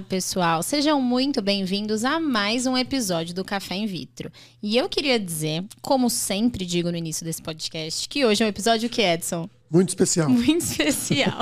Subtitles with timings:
[0.00, 0.62] Olá, pessoal.
[0.62, 4.32] Sejam muito bem-vindos a mais um episódio do Café in Vitro.
[4.62, 8.48] E eu queria dizer, como sempre digo no início desse podcast, que hoje é um
[8.48, 9.48] episódio que, Edson?
[9.70, 10.30] Muito especial.
[10.30, 11.40] Muito especial.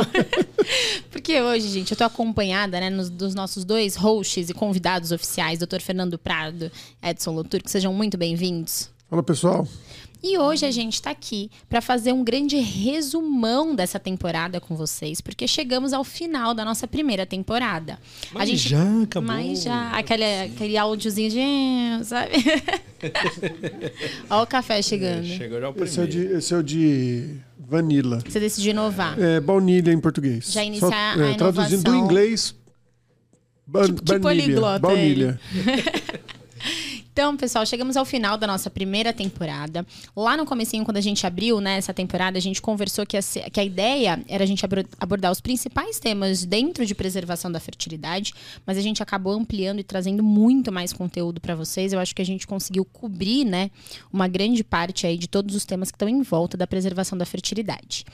[1.08, 5.60] Porque hoje, gente, eu tô acompanhada, né, nos, dos nossos dois hosts e convidados oficiais,
[5.60, 5.80] Dr.
[5.80, 6.70] Fernando Prado,
[7.00, 8.90] Edson Lotur, que sejam muito bem-vindos.
[9.08, 9.68] Fala, pessoal.
[10.22, 15.20] E hoje a gente está aqui para fazer um grande resumão dessa temporada com vocês,
[15.20, 17.98] porque chegamos ao final da nossa primeira temporada.
[18.32, 19.28] Mas a gente, já acabou.
[19.28, 22.32] Mas já, aquele, aquele áudiozinho de, sabe?
[24.28, 25.24] Olha o café chegando.
[25.24, 26.28] É, chegou já o Esse é, o primeiro.
[26.30, 28.18] de, esse é o de vanilla.
[28.28, 29.16] Você decidiu inovar.
[29.20, 30.50] É baunilha em português.
[30.52, 32.04] Já iniciar Só, a é, Traduzindo do inovação.
[32.04, 32.54] inglês.
[33.64, 35.40] Ba Tipo- tipo baunilha, poliglota Baunilha.
[37.18, 39.84] Então, pessoal, chegamos ao final da nossa primeira temporada.
[40.14, 43.20] Lá no comecinho, quando a gente abriu né, essa temporada, a gente conversou que a,
[43.20, 44.64] que a ideia era a gente
[45.00, 48.32] abordar os principais temas dentro de preservação da fertilidade,
[48.64, 51.92] mas a gente acabou ampliando e trazendo muito mais conteúdo para vocês.
[51.92, 53.72] Eu acho que a gente conseguiu cobrir, né,
[54.12, 57.26] uma grande parte aí de todos os temas que estão em volta da preservação da
[57.26, 58.04] fertilidade.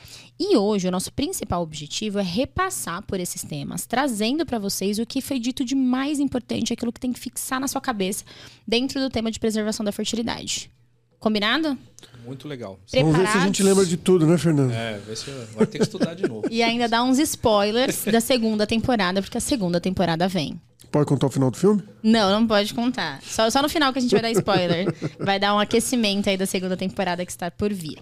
[0.41, 5.05] E hoje o nosso principal objetivo é repassar por esses temas, trazendo para vocês o
[5.05, 8.25] que foi dito de mais importante, aquilo que tem que fixar na sua cabeça
[8.67, 10.71] dentro do tema de preservação da fertilidade.
[11.19, 11.77] Combinado?
[12.25, 12.79] Muito legal.
[12.93, 13.61] Vamos ver se a gente Preparados?
[13.61, 14.73] lembra de tudo, né, Fernando?
[14.73, 16.47] É, vê se eu- agora tem que estudar de novo.
[16.53, 20.61] E ainda dá uns spoilers da segunda temporada, porque a segunda temporada vem.
[20.91, 21.83] Pode contar o final do filme?
[22.03, 23.21] Não, não pode contar.
[23.23, 24.95] Só, só no final que a gente vai dar spoiler.
[25.19, 27.99] Vai dar um aquecimento aí da segunda temporada que está por vir.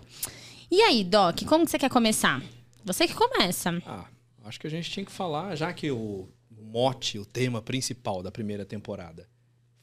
[0.71, 2.43] E aí, Doc, como que você quer começar?
[2.85, 3.81] Você que começa.
[3.87, 4.05] Ah,
[4.45, 8.31] acho que a gente tinha que falar, já que o mote, o tema principal da
[8.31, 9.27] primeira temporada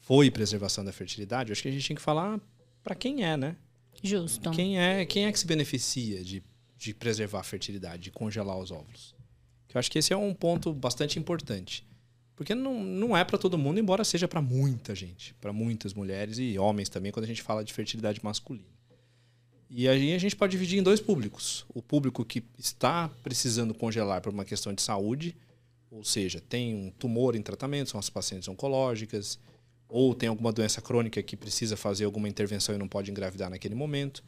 [0.09, 2.41] foi preservação da fertilidade, acho que a gente tinha que falar
[2.83, 3.55] para quem é, né?
[4.01, 4.49] Justo.
[4.49, 6.41] Quem é, quem é que se beneficia de,
[6.75, 9.13] de preservar a fertilidade, de congelar os óvulos?
[9.67, 11.87] Que eu acho que esse é um ponto bastante importante.
[12.35, 16.39] Porque não, não é para todo mundo, embora seja para muita gente, para muitas mulheres
[16.39, 18.65] e homens também, quando a gente fala de fertilidade masculina.
[19.69, 21.67] E aí a gente pode dividir em dois públicos.
[21.71, 25.37] O público que está precisando congelar por uma questão de saúde,
[25.91, 29.37] ou seja, tem um tumor em tratamento, são as pacientes oncológicas,
[29.89, 33.75] ou tem alguma doença crônica que precisa fazer alguma intervenção e não pode engravidar naquele
[33.75, 34.23] momento.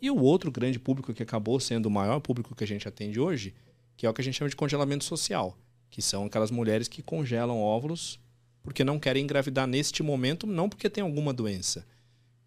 [0.00, 3.18] E o outro grande público que acabou sendo o maior público que a gente atende
[3.18, 3.54] hoje,
[3.96, 5.58] que é o que a gente chama de congelamento social,
[5.90, 8.20] que são aquelas mulheres que congelam óvulos
[8.62, 11.86] porque não querem engravidar neste momento, não porque tem alguma doença,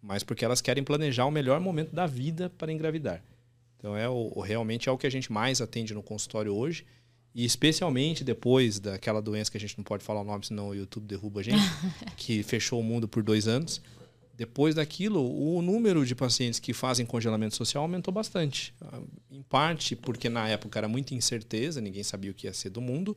[0.00, 3.22] mas porque elas querem planejar o melhor momento da vida para engravidar.
[3.76, 6.86] Então é o, realmente é o que a gente mais atende no consultório hoje.
[7.34, 10.74] E especialmente depois daquela doença que a gente não pode falar o nome, senão o
[10.74, 11.62] YouTube derruba a gente,
[12.16, 13.82] que fechou o mundo por dois anos.
[14.36, 18.74] Depois daquilo, o número de pacientes que fazem congelamento social aumentou bastante.
[19.30, 22.80] Em parte porque na época era muita incerteza, ninguém sabia o que ia ser do
[22.80, 23.16] mundo.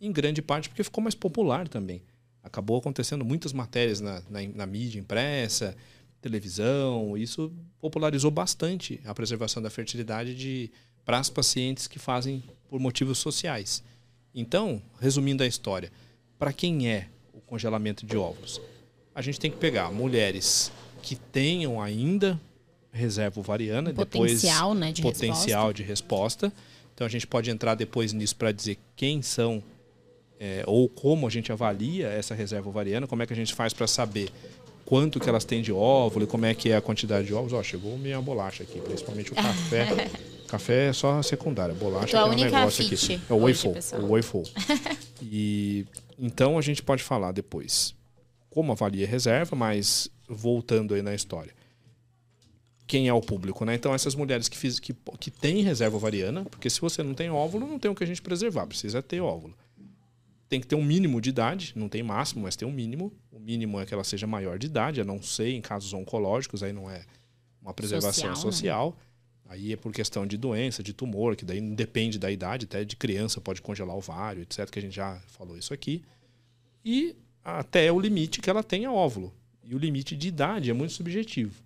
[0.00, 2.02] Em grande parte porque ficou mais popular também.
[2.42, 5.76] Acabou acontecendo muitas matérias na, na, na mídia impressa,
[6.20, 7.16] televisão.
[7.16, 10.70] Isso popularizou bastante a preservação da fertilidade de
[11.04, 13.82] para as pacientes que fazem por motivos sociais.
[14.34, 15.90] Então, resumindo a história,
[16.38, 18.60] para quem é o congelamento de óvulos?
[19.14, 20.70] A gente tem que pegar mulheres
[21.02, 22.38] que tenham ainda
[22.92, 26.52] reserva ovariana, Potencial, depois né, de potencial de resposta.
[26.94, 29.62] Então a gente pode entrar depois nisso para dizer quem são
[30.40, 33.72] é, ou como a gente avalia essa reserva ovariana, como é que a gente faz
[33.72, 34.30] para saber
[34.84, 37.52] quanto que elas têm de óvulo e como é que é a quantidade de óvulos.
[37.52, 40.10] Ó, chegou minha bolacha aqui, principalmente o café.
[40.48, 43.20] Café é só secundária, bolacha Tua é um única negócio aqui.
[43.28, 44.02] É o waffle, pessoal.
[44.02, 44.42] o waffle.
[45.20, 45.84] E
[46.16, 47.92] então a gente pode falar depois
[48.48, 51.52] como avalia a reserva, mas voltando aí na história.
[52.86, 53.74] Quem é o público, né?
[53.74, 57.30] Então essas mulheres que, fiz, que, que têm reserva ovariana, porque se você não tem
[57.30, 59.54] óvulo, não tem o que a gente preservar, precisa ter óvulo.
[60.48, 63.12] Tem que ter um mínimo de idade, não tem máximo, mas tem um mínimo.
[63.30, 66.62] O mínimo é que ela seja maior de idade, a não ser em casos oncológicos,
[66.62, 67.04] aí não é
[67.60, 69.07] uma preservação Social, né?
[69.48, 72.94] Aí é por questão de doença, de tumor, que daí depende da idade, até de
[72.94, 76.02] criança pode congelar o ovário, etc., que a gente já falou isso aqui.
[76.84, 79.32] E até o limite que ela tenha óvulo.
[79.64, 81.62] E o limite de idade é muito subjetivo.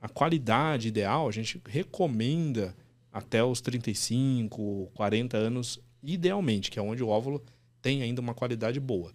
[0.00, 2.74] A qualidade ideal, a gente recomenda
[3.12, 7.40] até os 35, 40 anos, idealmente, que é onde o óvulo
[7.80, 9.12] tem ainda uma qualidade boa.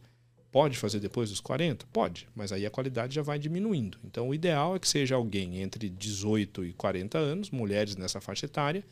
[0.52, 1.86] Pode fazer depois dos 40?
[1.92, 3.98] Pode, mas aí a qualidade já vai diminuindo.
[4.04, 8.46] Então, o ideal é que seja alguém entre 18 e 40 anos, mulheres nessa faixa
[8.46, 8.84] etária,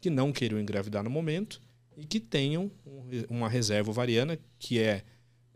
[0.00, 1.60] que não queiram engravidar no momento
[1.96, 5.04] e que tenham um- uma reserva ovariana, que é,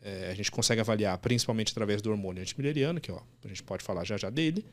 [0.03, 3.83] é, a gente consegue avaliar principalmente através do hormônio antimileriano, que ó, a gente pode
[3.83, 4.65] falar já já dele,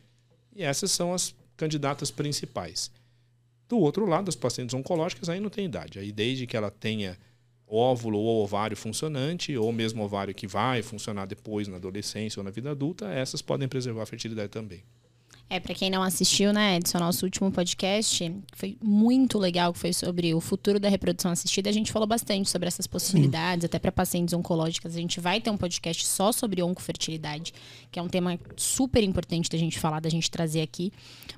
[0.56, 2.92] e essas são as candidatas principais.
[3.68, 5.98] Do outro lado, as pacientes oncológicas aí não tem idade.
[5.98, 7.18] Aí desde que ela tenha
[7.67, 12.51] óvulo ou ovário funcionante, ou mesmo ovário que vai funcionar depois na adolescência ou na
[12.51, 14.83] vida adulta, essas podem preservar a fertilidade também.
[15.47, 18.17] É, para quem não assistiu, né, Edson, nosso último podcast,
[18.51, 22.07] que foi muito legal, que foi sobre o futuro da reprodução assistida, a gente falou
[22.07, 23.67] bastante sobre essas possibilidades, Sim.
[23.67, 24.95] até para pacientes oncológicas.
[24.95, 27.53] A gente vai ter um podcast só sobre oncofertilidade,
[27.91, 30.91] que é um tema super importante da gente falar, da gente trazer aqui.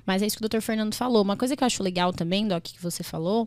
[0.06, 0.62] Mas é isso que o Dr.
[0.62, 1.22] Fernando falou.
[1.22, 3.46] Uma coisa que eu acho legal também, Doc, que você falou,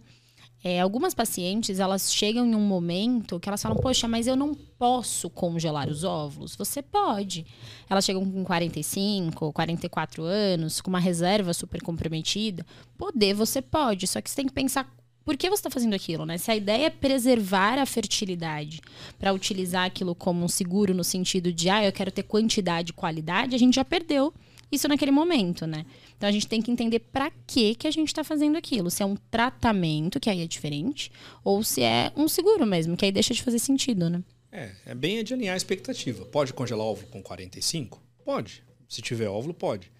[0.63, 4.53] é, algumas pacientes, elas chegam em um momento que elas falam, poxa, mas eu não
[4.53, 6.55] posso congelar os óvulos.
[6.55, 7.45] Você pode.
[7.89, 12.65] Elas chegam com 45, 44 anos, com uma reserva super comprometida.
[12.95, 14.05] Poder, você pode.
[14.05, 14.87] Só que você tem que pensar
[15.25, 16.37] por que você está fazendo aquilo, né?
[16.37, 18.81] Se a ideia é preservar a fertilidade
[19.17, 22.93] para utilizar aquilo como um seguro no sentido de, ah, eu quero ter quantidade e
[22.93, 24.33] qualidade, a gente já perdeu
[24.71, 25.85] isso naquele momento, né?
[26.21, 28.91] Então a gente tem que entender para que que a gente está fazendo aquilo.
[28.91, 31.11] Se é um tratamento, que aí é diferente,
[31.43, 34.23] ou se é um seguro mesmo, que aí deixa de fazer sentido, né?
[34.51, 36.23] É, é bem de alinhar a expectativa.
[36.25, 37.99] Pode congelar óvulo com 45?
[38.23, 38.63] Pode.
[38.87, 39.91] Se tiver óvulo, pode.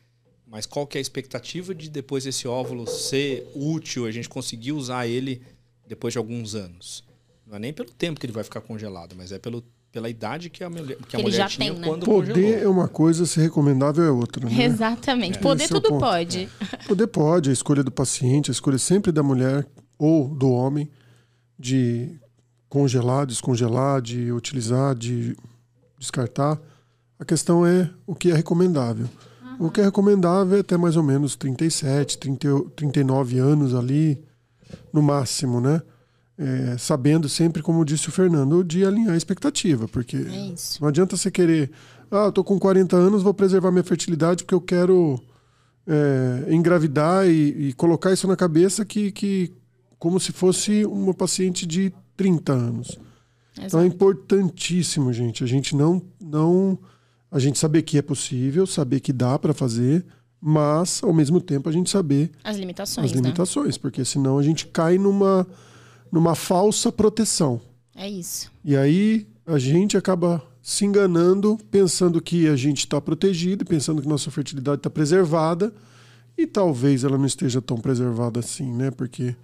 [0.46, 4.74] Mas qual que é a expectativa de depois esse óvulo ser útil, a gente conseguir
[4.74, 5.42] usar ele
[5.88, 7.04] depois de alguns anos?
[7.48, 10.50] Não é nem pelo tempo que ele vai ficar congelado, mas é pelo pela idade
[10.50, 11.88] que a mulher, que, a mulher tinha tem, né?
[11.88, 12.64] quando Poder congelou.
[12.64, 14.50] é uma coisa, ser recomendável é outra.
[14.50, 14.64] Né?
[14.64, 15.38] Exatamente.
[15.38, 15.42] É.
[15.42, 16.50] Poder Esse tudo é pode.
[16.62, 16.78] É.
[16.88, 19.68] Poder pode, a escolha do paciente, a escolha sempre da mulher
[20.00, 20.90] ou do homem
[21.60, 22.20] de
[22.70, 25.36] congelar, descongelar, de utilizar, de
[26.00, 26.60] descartar.
[27.20, 29.08] A questão é o que é recomendável.
[29.44, 29.68] Uhum.
[29.68, 32.48] O que é recomendável é até mais ou menos 37, 30,
[32.78, 34.24] 39 anos ali,
[34.94, 35.82] no máximo, né?
[36.42, 41.16] É, sabendo sempre, como disse o Fernando, de alinhar a expectativa, porque é não adianta
[41.16, 41.70] você querer,
[42.10, 45.22] ah, eu tô com 40 anos, vou preservar minha fertilidade porque eu quero
[45.86, 49.54] é, engravidar e, e, colocar isso na cabeça que, que
[50.00, 52.88] como se fosse uma paciente de 30 anos.
[52.88, 53.68] Exato.
[53.68, 56.80] Então é importantíssimo, gente, a gente não não
[57.30, 60.04] a gente saber que é possível, saber que dá para fazer,
[60.42, 63.80] mas ao mesmo tempo a gente saber as limitações, as limitações, né?
[63.80, 65.48] porque senão a gente cai numa
[66.12, 67.62] numa falsa proteção.
[67.96, 68.52] É isso.
[68.64, 74.08] E aí a gente acaba se enganando, pensando que a gente está protegido, pensando que
[74.08, 75.74] nossa fertilidade está preservada,
[76.38, 78.92] e talvez ela não esteja tão preservada assim, né?
[78.92, 79.36] Porque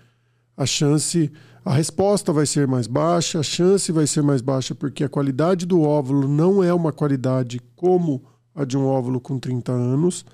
[0.56, 1.31] a chance,
[1.64, 5.66] a resposta vai ser mais baixa, a chance vai ser mais baixa porque a qualidade
[5.66, 8.24] do óvulo não é uma qualidade como
[8.56, 10.25] a de um óvulo com 30 anos.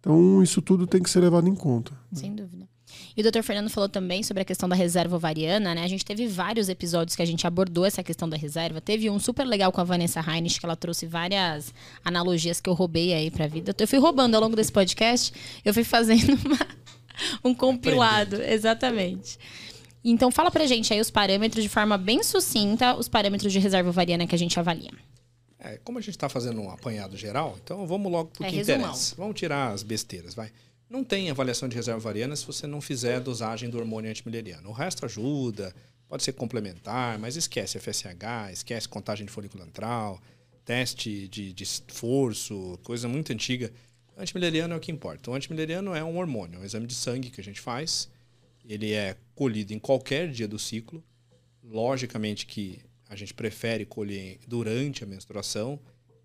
[0.00, 1.92] Então, isso tudo tem que ser levado em conta.
[2.12, 2.68] Sem dúvida.
[3.16, 5.84] E o doutor Fernando falou também sobre a questão da reserva ovariana, né?
[5.84, 8.80] A gente teve vários episódios que a gente abordou essa questão da reserva.
[8.80, 11.74] Teve um super legal com a Vanessa Heinrich, que ela trouxe várias
[12.04, 13.74] analogias que eu roubei aí pra vida.
[13.78, 15.32] Eu fui roubando ao longo desse podcast,
[15.64, 16.58] eu fui fazendo uma,
[17.44, 18.36] um compilado.
[18.36, 18.54] Aprendendo.
[18.54, 19.38] Exatamente.
[20.02, 23.90] Então fala pra gente aí os parâmetros de forma bem sucinta, os parâmetros de reserva
[23.90, 24.90] ovariana que a gente avalia.
[25.58, 28.56] É, como a gente está fazendo um apanhado geral, então vamos logo pro é, que
[28.56, 28.80] resumão.
[28.80, 29.14] interessa.
[29.16, 30.50] Vamos tirar as besteiras, vai.
[30.90, 34.68] Não tem avaliação de reserva ovariana se você não fizer a dosagem do hormônio antimileriano.
[34.68, 35.72] O resto ajuda,
[36.08, 40.20] pode ser complementar, mas esquece FSH, esquece contagem de folículo antral,
[40.64, 43.72] teste de, de esforço, coisa muito antiga.
[44.18, 45.30] Antimileriano é o que importa.
[45.30, 48.10] O antimileriano é um hormônio, é um exame de sangue que a gente faz.
[48.68, 51.04] Ele é colhido em qualquer dia do ciclo.
[51.62, 55.78] Logicamente que a gente prefere colher durante a menstruação,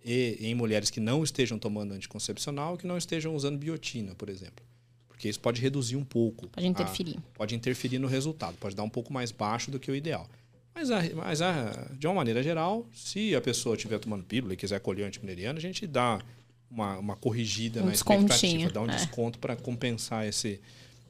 [0.06, 4.64] e em mulheres que não estejam tomando anticoncepcional, que não estejam usando biotina, por exemplo.
[5.08, 6.48] Porque isso pode reduzir um pouco.
[6.50, 7.18] Pode interferir.
[7.18, 10.30] A, pode interferir no resultado, pode dar um pouco mais baixo do que o ideal.
[10.76, 14.58] Mas, a, mas a, de uma maneira geral, se a pessoa estiver tomando pílula e
[14.58, 16.22] quiser colher antimineriano, a gente dá
[16.70, 18.96] uma, uma corrigida um na expectativa, dá um é.
[18.96, 20.62] desconto para compensar esse,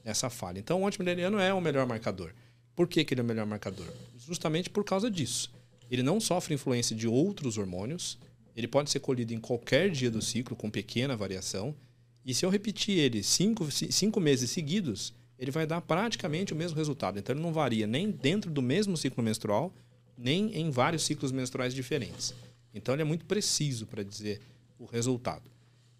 [0.04, 0.58] essa falha.
[0.58, 2.32] Então, o antimineriano é o melhor marcador.
[2.74, 3.86] Por que, que ele é o melhor marcador?
[4.16, 5.52] Justamente por causa disso.
[5.90, 8.18] Ele não sofre influência de outros hormônios,
[8.56, 11.74] ele pode ser colhido em qualquer dia do ciclo, com pequena variação.
[12.24, 16.78] E se eu repetir ele cinco, cinco meses seguidos, ele vai dar praticamente o mesmo
[16.78, 17.18] resultado.
[17.18, 19.72] Então, ele não varia nem dentro do mesmo ciclo menstrual,
[20.16, 22.34] nem em vários ciclos menstruais diferentes.
[22.74, 24.40] Então, ele é muito preciso para dizer
[24.78, 25.50] o resultado.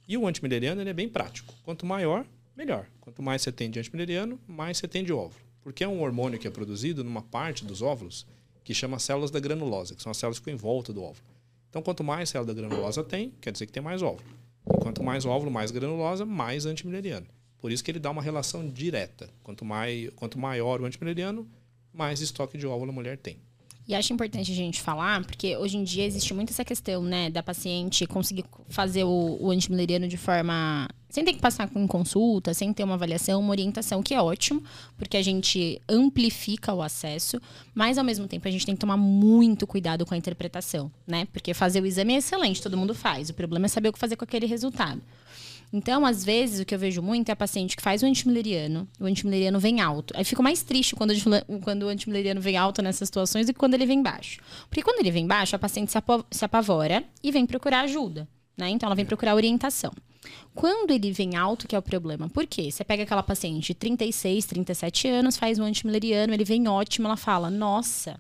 [0.09, 1.55] E o antimileriano ele é bem prático.
[1.63, 2.87] Quanto maior, melhor.
[3.01, 5.45] Quanto mais você tem de antimileriano, mais você tem de óvulo.
[5.63, 8.27] Porque é um hormônio que é produzido numa parte dos óvulos
[8.65, 11.36] que chama células da granulosa, que são as células que ficam em volta do óvulo.
[11.71, 14.25] Então, quanto mais célula granulosa tem, quer dizer que tem mais óvulo.
[14.73, 17.27] E quanto mais óvulo, mais granulosa, mais antimileriano.
[17.59, 19.29] Por isso que ele dá uma relação direta.
[19.43, 21.49] Quanto, mais, quanto maior o antimileriano,
[21.93, 23.39] mais estoque de óvulo a mulher tem.
[23.89, 27.31] E acho importante a gente falar, porque hoje em dia existe muito essa questão, né,
[27.31, 30.89] da paciente conseguir fazer o, o antimileriano de forma.
[31.17, 34.63] Sem ter que passar com consulta, sem ter uma avaliação, uma orientação, que é ótimo,
[34.99, 37.41] porque a gente amplifica o acesso,
[37.75, 41.27] mas ao mesmo tempo a gente tem que tomar muito cuidado com a interpretação, né?
[41.33, 43.31] Porque fazer o exame é excelente, todo mundo faz.
[43.31, 45.01] O problema é saber o que fazer com aquele resultado.
[45.73, 48.87] Então, às vezes, o que eu vejo muito é a paciente que faz o antimileriano,
[49.01, 50.13] o antimileriano vem alto.
[50.15, 51.15] Aí fico mais triste quando,
[51.63, 54.39] quando o antimileriano vem alto nessas situações do que quando ele vem baixo.
[54.69, 55.91] Porque quando ele vem baixo, a paciente
[56.31, 58.29] se apavora e vem procurar ajuda.
[58.55, 58.69] Né?
[58.69, 59.95] Então, ela vem procurar orientação.
[60.55, 62.29] Quando ele vem alto, que é o problema.
[62.29, 62.71] Por quê?
[62.71, 67.17] Você pega aquela paciente de 36, 37 anos, faz um antimileriano, ele vem ótimo, ela
[67.17, 68.19] fala: Nossa,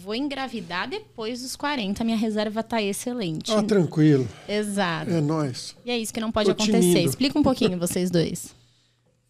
[0.00, 3.52] Vou engravidar depois dos 40, minha reserva tá excelente.
[3.52, 4.26] Ah, tranquilo.
[4.48, 5.10] Exato.
[5.10, 5.76] É nós.
[5.84, 6.80] E é isso que não pode Tô acontecer.
[6.80, 7.08] Tinindo.
[7.10, 8.54] Explica um pouquinho vocês dois.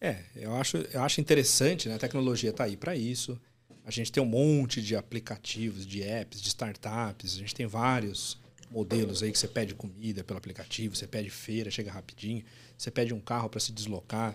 [0.00, 1.96] É, eu acho, eu acho interessante, né?
[1.96, 3.38] A tecnologia tá aí para isso.
[3.84, 7.34] A gente tem um monte de aplicativos, de apps, de startups.
[7.34, 8.38] A gente tem vários
[8.70, 12.44] modelos aí que você pede comida pelo aplicativo, você pede feira, chega rapidinho,
[12.78, 14.34] você pede um carro para se deslocar.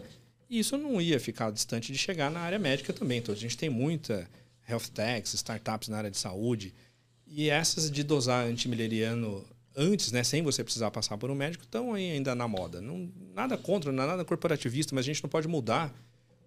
[0.50, 3.20] E isso não ia ficar distante de chegar na área médica também.
[3.20, 4.30] Então a gente tem muita
[4.68, 6.74] health techs, startups na área de saúde.
[7.26, 9.44] E essas de dosar antimileriano
[9.76, 12.82] antes, né, sem você precisar passar por um médico, estão ainda na moda.
[12.82, 15.94] Não, nada contra, é nada corporativista, mas a gente não pode mudar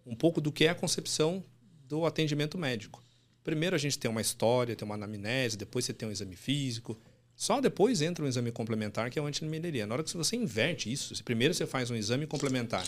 [0.07, 1.43] um pouco do que é a concepção
[1.87, 3.03] do atendimento médico.
[3.43, 6.99] Primeiro a gente tem uma história, tem uma anamnese, depois você tem um exame físico.
[7.39, 9.91] Só depois entra um exame complementar, que é o antimileriano.
[9.91, 12.85] Na hora que você inverte isso, primeiro você faz um exame complementar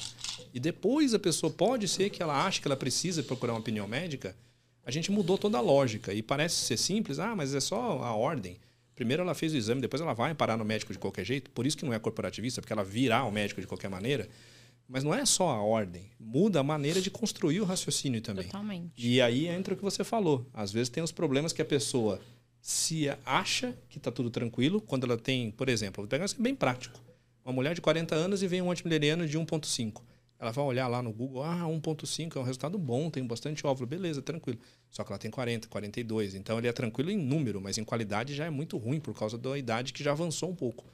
[0.52, 3.86] e depois a pessoa pode ser que ela ache que ela precisa procurar uma opinião
[3.86, 4.34] médica,
[4.84, 6.12] a gente mudou toda a lógica.
[6.12, 8.58] E parece ser simples, ah, mas é só a ordem.
[8.96, 11.48] Primeiro ela fez o exame, depois ela vai parar no médico de qualquer jeito.
[11.52, 14.28] Por isso que não é corporativista, porque ela virá o médico de qualquer maneira.
[14.88, 18.46] Mas não é só a ordem, muda a maneira de construir o raciocínio também.
[18.46, 18.90] Totalmente.
[18.96, 20.44] E aí entra o que você falou.
[20.52, 22.20] Às vezes tem os problemas que a pessoa
[22.60, 26.54] se acha que está tudo tranquilo, quando ela tem, por exemplo, vou pegar um bem
[26.54, 27.00] prático.
[27.44, 30.02] Uma mulher de 40 anos e vem um antimileriano de 1,5.
[30.38, 33.86] Ela vai olhar lá no Google, ah, 1.5 é um resultado bom, tem bastante óvulo,
[33.86, 34.58] beleza, tranquilo.
[34.90, 36.34] Só que ela tem 40, 42.
[36.34, 39.36] Então ele é tranquilo em número, mas em qualidade já é muito ruim por causa
[39.36, 40.84] da idade que já avançou um pouco.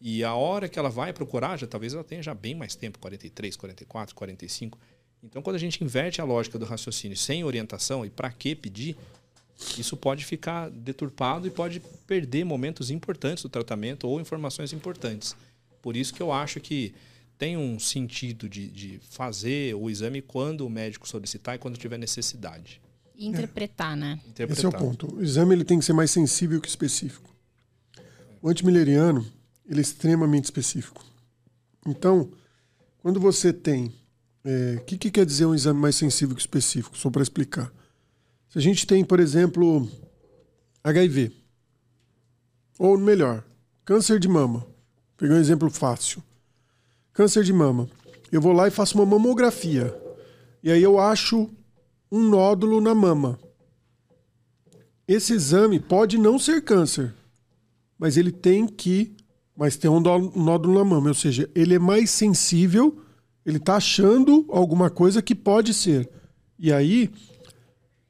[0.00, 2.98] E a hora que ela vai procurar, já talvez ela tenha já bem mais tempo,
[2.98, 4.78] 43, 44, 45.
[5.22, 8.96] Então quando a gente inverte a lógica do raciocínio sem orientação e para que pedir,
[9.76, 15.34] isso pode ficar deturpado e pode perder momentos importantes do tratamento ou informações importantes.
[15.82, 16.94] Por isso que eu acho que
[17.36, 21.98] tem um sentido de, de fazer o exame quando o médico solicitar e quando tiver
[21.98, 22.80] necessidade.
[23.16, 23.96] interpretar, é.
[23.96, 24.20] né?
[24.28, 24.56] Interpretar.
[24.56, 25.16] Esse é o ponto.
[25.16, 27.28] O exame ele tem que ser mais sensível que específico.
[28.40, 29.26] O antimileriano
[29.68, 31.04] ele é extremamente específico.
[31.86, 32.30] Então,
[32.98, 33.86] quando você tem.
[34.44, 36.96] O é, que, que quer dizer um exame mais sensível que específico?
[36.96, 37.72] Só para explicar.
[38.48, 39.88] Se a gente tem, por exemplo,
[40.82, 41.32] HIV,
[42.78, 43.44] ou melhor,
[43.84, 44.66] câncer de mama,
[45.16, 46.22] pegar um exemplo fácil.
[47.12, 47.88] Câncer de mama.
[48.30, 49.94] Eu vou lá e faço uma mamografia.
[50.62, 51.50] E aí eu acho
[52.10, 53.38] um nódulo na mama.
[55.06, 57.14] Esse exame pode não ser câncer,
[57.98, 59.16] mas ele tem que.
[59.56, 63.02] Mas tem um nódulo na mama, ou seja, ele é mais sensível,
[63.44, 66.08] ele está achando alguma coisa que pode ser.
[66.56, 67.10] E aí,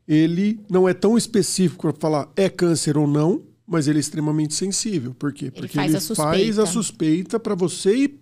[0.09, 4.55] ele não é tão específico para falar é câncer ou não, mas ele é extremamente
[4.55, 5.15] sensível.
[5.15, 5.50] Por quê?
[5.50, 8.15] Porque faz ele a faz a suspeita para você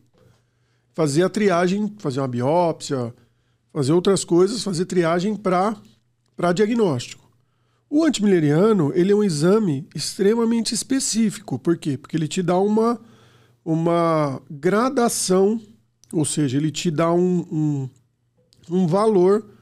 [0.93, 3.15] fazer a triagem, fazer uma biópsia,
[3.73, 7.25] fazer outras coisas, fazer triagem para diagnóstico.
[7.89, 11.57] O antimileriano, ele é um exame extremamente específico.
[11.57, 11.97] Por quê?
[11.97, 13.01] Porque ele te dá uma,
[13.65, 15.61] uma gradação,
[16.13, 17.91] ou seja, ele te dá um, um,
[18.69, 19.56] um valor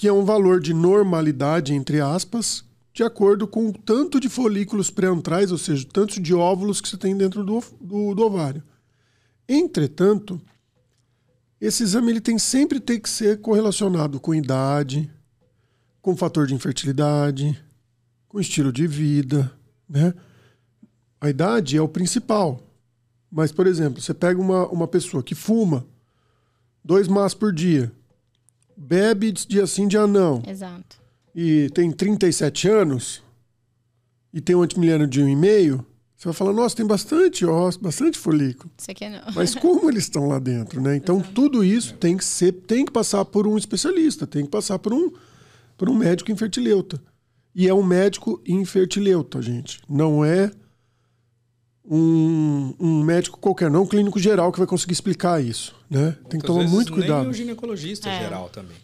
[0.00, 4.88] que é um valor de normalidade, entre aspas, de acordo com o tanto de folículos
[4.88, 8.62] pré-antrais, ou seja, tanto de óvulos que você tem dentro do, do, do ovário.
[9.46, 10.40] Entretanto,
[11.60, 15.12] esse exame ele tem sempre tem que ser correlacionado com idade,
[16.00, 17.62] com fator de infertilidade,
[18.26, 19.52] com estilo de vida,
[19.86, 20.14] né?
[21.20, 22.62] A idade é o principal.
[23.30, 25.86] Mas, por exemplo, você pega uma, uma pessoa que fuma
[26.82, 27.92] dois maços por dia,
[28.80, 30.42] bebe dia sim, dia não.
[30.46, 30.98] Exato.
[31.34, 33.22] E tem 37 anos
[34.32, 35.84] e tem um antimilhano de 1,5,
[36.16, 38.70] você vai falar, nossa, tem bastante ó, bastante folículo.
[38.76, 39.20] Isso aqui não.
[39.34, 40.96] Mas como eles estão lá dentro, né?
[40.96, 41.32] Então Exato.
[41.32, 44.92] tudo isso tem que ser, tem que passar por um especialista, tem que passar por
[44.92, 45.10] um,
[45.76, 47.00] por um médico infertileuta.
[47.54, 49.80] E é um médico infertileuta, gente.
[49.88, 50.50] Não é
[51.92, 56.16] um, um médico qualquer, não um clínico geral que vai conseguir explicar isso, né?
[56.28, 57.22] Tem que tomar muito cuidado.
[57.22, 58.20] Nem o ginecologista é.
[58.20, 58.76] geral também.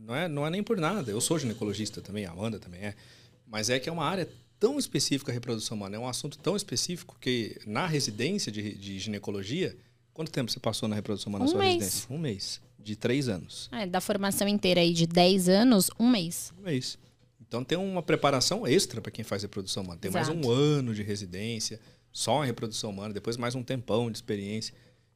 [0.00, 1.12] Não é, não é nem por nada.
[1.12, 2.94] Eu sou ginecologista também, a Amanda também é.
[3.46, 6.56] Mas é que é uma área tão específico a reprodução humana, é um assunto tão
[6.56, 9.76] específico que na residência de, de ginecologia,
[10.12, 11.74] quanto tempo você passou na reprodução humana Um na sua mês.
[11.74, 12.14] residência?
[12.14, 12.60] Um mês.
[12.78, 13.68] De três anos.
[13.72, 16.52] É, da formação inteira aí de 10 anos, um mês.
[16.58, 16.98] Um mês.
[17.40, 20.00] Então tem uma preparação extra para quem faz reprodução humana.
[20.00, 20.46] Tem mais Exato.
[20.46, 21.80] um ano de residência,
[22.14, 24.72] só em reprodução humana, depois mais um tempão de experiência.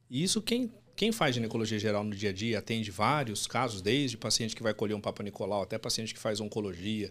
[0.09, 4.17] E isso quem, quem faz ginecologia geral no dia a dia atende vários casos, desde
[4.17, 7.07] paciente que vai colher um Papa Nicolau até paciente que faz oncologia,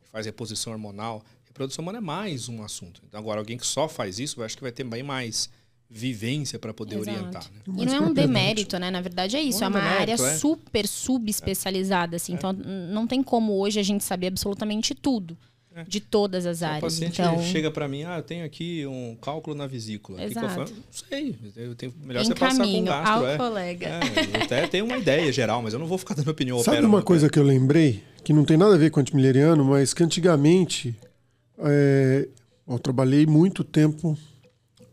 [0.00, 1.24] que faz reposição hormonal.
[1.44, 3.02] Reprodução humana é mais um assunto.
[3.06, 5.50] Então agora alguém que só faz isso, eu acho que vai ter bem mais
[5.90, 7.18] vivência para poder Exato.
[7.18, 7.44] orientar.
[7.66, 7.82] Né?
[7.82, 8.90] E não é um demérito, né?
[8.90, 9.58] Na verdade é isso.
[9.60, 10.38] Não é é uma área demérito, é.
[10.38, 12.32] super subespecializada, assim.
[12.32, 15.36] Então n- não tem como hoje a gente saber absolutamente tudo
[15.74, 15.84] É.
[15.84, 16.80] de todas as O áreas.
[16.82, 20.18] paciente Então, chega para mim, ah, eu tenho aqui um cálculo na vesícula.
[20.18, 20.60] O que que eu Exato.
[20.60, 20.74] faço?
[20.74, 21.36] Não sei.
[21.56, 23.12] Eu tenho, melhor você passar com gastro.
[23.14, 23.36] ao é.
[23.38, 23.86] colega.
[23.86, 24.00] É,
[24.38, 26.58] eu até tenho uma ideia geral, mas eu não vou ficar dando opinião.
[26.58, 29.00] Sabe opera, uma não coisa que eu lembrei, que não tem nada a ver com
[29.00, 30.94] antimileriano, mas que antigamente
[31.58, 32.28] é,
[32.68, 34.16] eu trabalhei muito tempo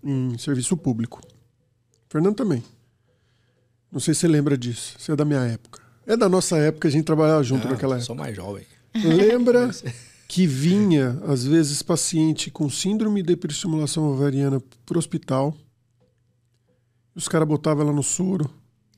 [0.03, 1.21] em serviço público.
[2.09, 2.63] Fernando também.
[3.91, 4.95] Não sei se você lembra disso.
[4.97, 5.81] Você é da minha época.
[6.07, 8.05] É da nossa época, a gente trabalhava junto naquela Ah, época.
[8.05, 8.63] Sou mais jovem.
[8.95, 9.69] Lembra
[10.29, 15.57] que vinha, às vezes, paciente com síndrome de hiperestimulação ovariana pro hospital.
[17.15, 18.47] Os caras botavam ela no soro.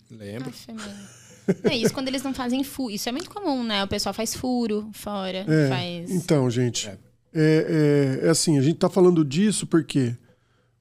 [0.09, 0.51] Lembro.
[0.67, 1.71] Meu.
[1.71, 2.91] É isso quando eles não fazem furo.
[2.93, 3.81] Isso é muito comum, né?
[3.81, 6.11] O pessoal faz furo fora, É, faz.
[6.11, 6.97] Então, gente, É.
[7.33, 10.15] é, é, é assim, a gente tá falando disso porque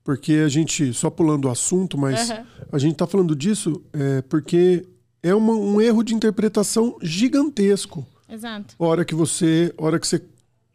[0.02, 2.44] porque a gente, só pulando o assunto, mas Aham.
[2.72, 4.84] a gente tá falando disso é, porque
[5.22, 8.04] é uma- um erro de interpretação gigantesco.
[8.28, 8.74] Exato.
[8.78, 10.20] Hora que você, a hora que você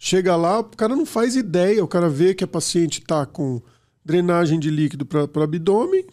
[0.06, 3.60] chega lá, o cara não faz ideia, o cara vê que a paciente tá com
[4.06, 6.06] drenagem de líquido para o abdômen,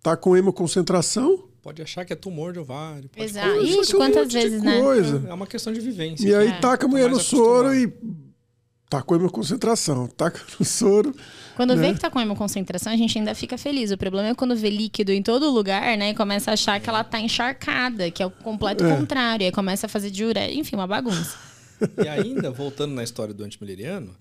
[0.00, 3.08] tá com hemoconcentração, Pode achar que é tumor de ovário.
[3.08, 3.62] Pode Exato.
[3.62, 4.82] Ixi, é um quantas de vezes, né?
[4.82, 5.24] coisa.
[5.26, 6.28] É uma questão de vivência.
[6.28, 6.58] E aí É.
[6.60, 7.90] taca a mulher Tá no mais soro e
[8.90, 11.14] tá com hemoconcentração, taca no soro.
[11.56, 11.88] Quando né?
[11.88, 13.90] vê que tá com hemoconcentração, a gente ainda fica feliz.
[13.90, 16.10] O problema é quando vê líquido em todo lugar, né?
[16.10, 18.94] E começa a achar que ela tá encharcada, que é o completo É.
[18.96, 19.46] contrário.
[19.46, 20.60] Aí começa a fazer diurética.
[20.60, 21.34] Enfim, uma bagunça.
[22.04, 24.16] E ainda, voltando na história do antimileriano,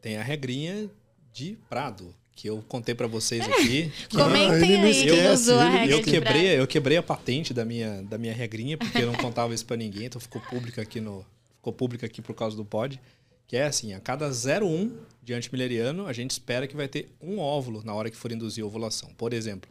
[0.00, 0.90] tem a regrinha
[1.32, 3.92] de Prado, que eu contei para vocês aqui.
[4.08, 6.60] que Comentem não aí quem usou a regra eu de quebrei, Prado.
[6.60, 9.76] eu quebrei a patente da minha, da minha regrinha, porque eu não contava isso para
[9.76, 11.24] ninguém, então ficou pública aqui no
[11.56, 12.98] ficou pública aqui por causa do pod,
[13.46, 17.38] que é assim, a cada 0,1 de antimileriano, a gente espera que vai ter um
[17.38, 19.10] óvulo na hora que for induzir a ovulação.
[19.14, 19.70] Por exemplo,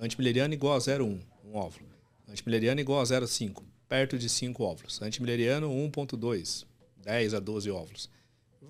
[0.00, 1.86] antimileriano igual a 0,1, um óvulo.
[2.28, 5.00] Antimileriano igual a 0,5, perto de 5 óvulos.
[5.00, 6.64] Antimileriano 1.2,
[7.08, 8.10] 10 a 12 óvulos.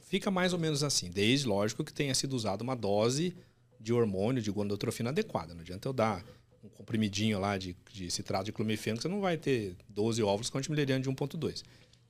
[0.03, 3.35] Fica mais ou menos assim, desde, lógico, que tenha sido usada uma dose
[3.81, 5.55] de hormônio de gonadotrofina adequada.
[5.55, 6.25] Não adianta eu dar
[6.63, 10.51] um comprimidinho lá de, de citrato de clomifeno, que você não vai ter 12 óvulos
[10.51, 11.65] com antimileriano de 1.2.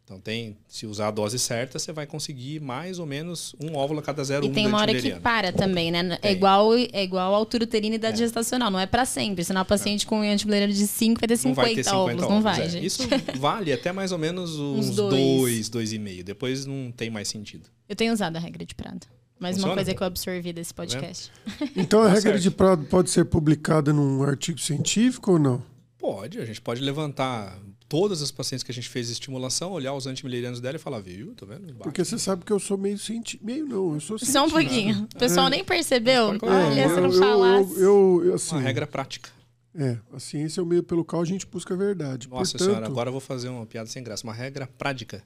[0.09, 4.01] Então, tem, se usar a dose certa, você vai conseguir mais ou menos um óvulo
[4.01, 6.16] a cada 0,1 E tem uma hora que para também, né?
[6.23, 8.71] É igual, é igual ao uterina e idade gestacional.
[8.71, 9.44] Não é pra sempre.
[9.44, 12.23] Senão a paciente com antimileriano de 5 vai ter 50, Não vai ter 50 óvulos.
[12.23, 12.35] óvulos.
[12.37, 12.68] Não vai, é.
[12.71, 12.87] gente.
[12.87, 13.03] Isso
[13.38, 15.68] vale até mais ou menos uns, Uns dois.
[15.68, 16.23] 2, 2,5.
[16.23, 17.68] Depois não tem mais sentido.
[17.87, 19.07] Eu tenho usado a regra de Prado.
[19.38, 19.75] Mais uma Funciona?
[19.75, 21.31] coisa que eu absorvi desse podcast.
[21.77, 25.62] Então a Tá regra de Prado pode ser publicada num artigo científico ou não?
[25.99, 30.07] Pode, a gente pode levantar todas as pacientes que a gente fez estimulação, olhar os
[30.07, 31.66] antimilerianos dela e falar, viu, tá vendo?
[31.68, 31.83] Bate.
[31.85, 33.44] Porque você sabe que eu sou meio científico.
[33.46, 34.61] Meio não, eu sou Só um cientista.
[34.61, 35.09] pouquinho.
[35.14, 36.37] O pessoal nem percebeu.
[36.42, 37.74] Olha, É, se não falasse.
[37.77, 39.31] eu, eu, eu, assim, Uma regra prática.
[39.74, 42.29] É, a ciência é o meio pelo qual a gente busca a verdade.
[42.29, 44.24] Nossa Portanto, senhora, agora eu vou fazer uma piada sem graça.
[44.24, 45.22] Uma regra prática.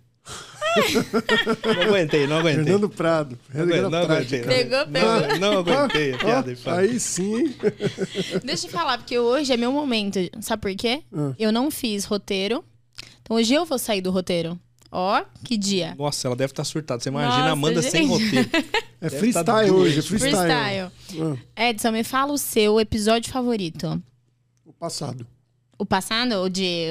[1.74, 2.64] Não aguentei, não aguentei.
[2.64, 4.14] Fernando Prado, não, não prática.
[4.14, 4.42] aguentei.
[4.42, 5.38] Pegou, pegou.
[5.38, 6.56] Não, não aguentei a piada.
[6.66, 7.54] aí sim?
[8.44, 10.18] Deixa eu falar, porque hoje é meu momento.
[10.40, 11.02] Sabe por quê?
[11.12, 11.32] Ah.
[11.38, 12.64] Eu não fiz roteiro.
[13.20, 14.58] Então hoje eu vou sair do roteiro.
[14.90, 15.94] Ó, que dia.
[15.98, 17.02] Nossa, ela deve estar surtada.
[17.02, 18.36] Você imagina Nossa, a Amanda sem gente.
[18.36, 18.50] roteiro.
[19.00, 20.90] É Deve freestyle tá hoje, é freestyle.
[21.08, 21.38] Freestyle.
[21.56, 24.00] Ah, Edson, me fala o seu episódio favorito.
[24.66, 25.26] o passado.
[25.78, 26.34] O passado?
[26.42, 26.88] O de.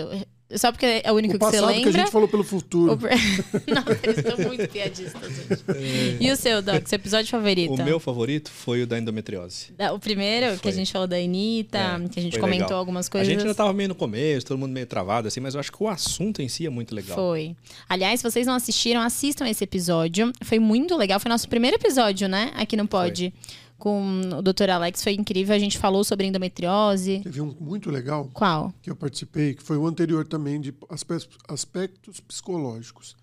[0.57, 1.91] Só porque é o único O que você passado que a lembra?
[2.01, 2.93] gente falou pelo futuro.
[2.93, 2.97] O...
[3.73, 6.17] Nossa, eles estão muito piadistas, gente.
[6.19, 6.87] E o seu, Doc?
[6.87, 7.73] Seu episódio favorito?
[7.73, 9.67] O meu favorito foi o da endometriose.
[9.93, 10.71] O primeiro, que Foi.
[10.71, 12.79] a gente falou da Anitta, É, que a gente foi comentou legal.
[12.79, 13.27] algumas A coisas.
[13.27, 15.81] gente ainda tava meio no começo, todo mundo meio travado, assim, mas eu acho que
[15.81, 17.15] o assunto em si é muito legal.
[17.15, 17.55] Foi.
[17.87, 20.31] Aliás, se vocês não assistiram, assistam esse episódio.
[20.43, 21.19] Foi muito legal.
[21.19, 22.51] Foi nosso primeiro episódio, né?
[22.55, 23.33] Aqui no Pod.
[23.81, 24.69] Com o Dr.
[24.69, 25.01] Alex.
[25.01, 25.55] Foi incrível.
[25.55, 27.19] A gente falou sobre endometriose.
[27.23, 28.71] Teve um muito legal Qual?
[28.79, 33.15] que eu participei, que foi o anterior também, de aspe- aspectos psicológicos.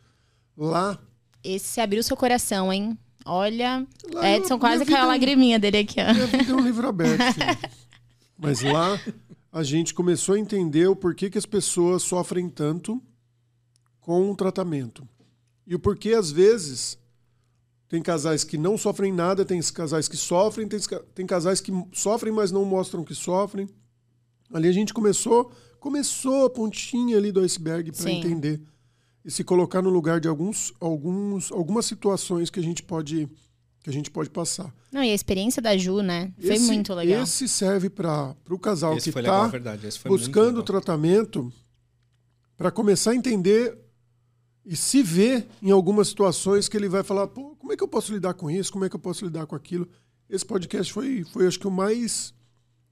[0.57, 0.99] Lá,
[1.45, 2.99] Esse abriu seu coração, hein?
[3.25, 6.13] Olha, Lá eu- Edson quase minha caiu a vida- lagriminha dele aqui, ó.
[6.13, 7.23] minha vida é um livro aberto.
[8.37, 9.01] Mas lá
[9.53, 13.01] a gente começou a entender o porquê que as pessoas sofrem tanto
[14.01, 15.07] com o tratamento.
[15.65, 16.98] E o porquê, às vezes,
[17.89, 20.79] Tem casais que não sofrem nada, tem casais que sofrem, tem,
[21.15, 23.69] tem casais que sofrem, mas não mostram que sofrem.
[24.53, 28.61] Ali a gente começou, começou a pontinha ali do iceberg para entender
[29.25, 33.29] e se colocar no lugar de alguns, alguns, algumas situações que a gente pode
[33.83, 34.75] que a gente pode passar.
[34.93, 36.33] Não, e a experiência da Ju, né?
[36.39, 37.23] Foi esse, muito legal.
[37.23, 39.51] Esse serve para o casal esse que está
[40.07, 41.51] buscando tratamento
[42.57, 43.79] para começar a entender
[44.69, 47.89] e se ver em algumas situações que ele vai falar, pô, como é que eu
[47.89, 48.71] posso lidar com isso?
[48.71, 49.89] Como é que eu posso lidar com aquilo?
[50.29, 52.35] Esse podcast foi, foi acho que o mais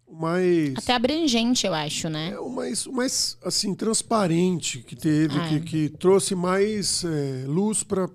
[0.07, 0.75] o mais.
[0.77, 2.31] Até abrangente, eu acho, né?
[2.33, 5.49] É o mais, o mais assim, transparente que teve, é.
[5.49, 8.09] que, que, trouxe mais é, luz para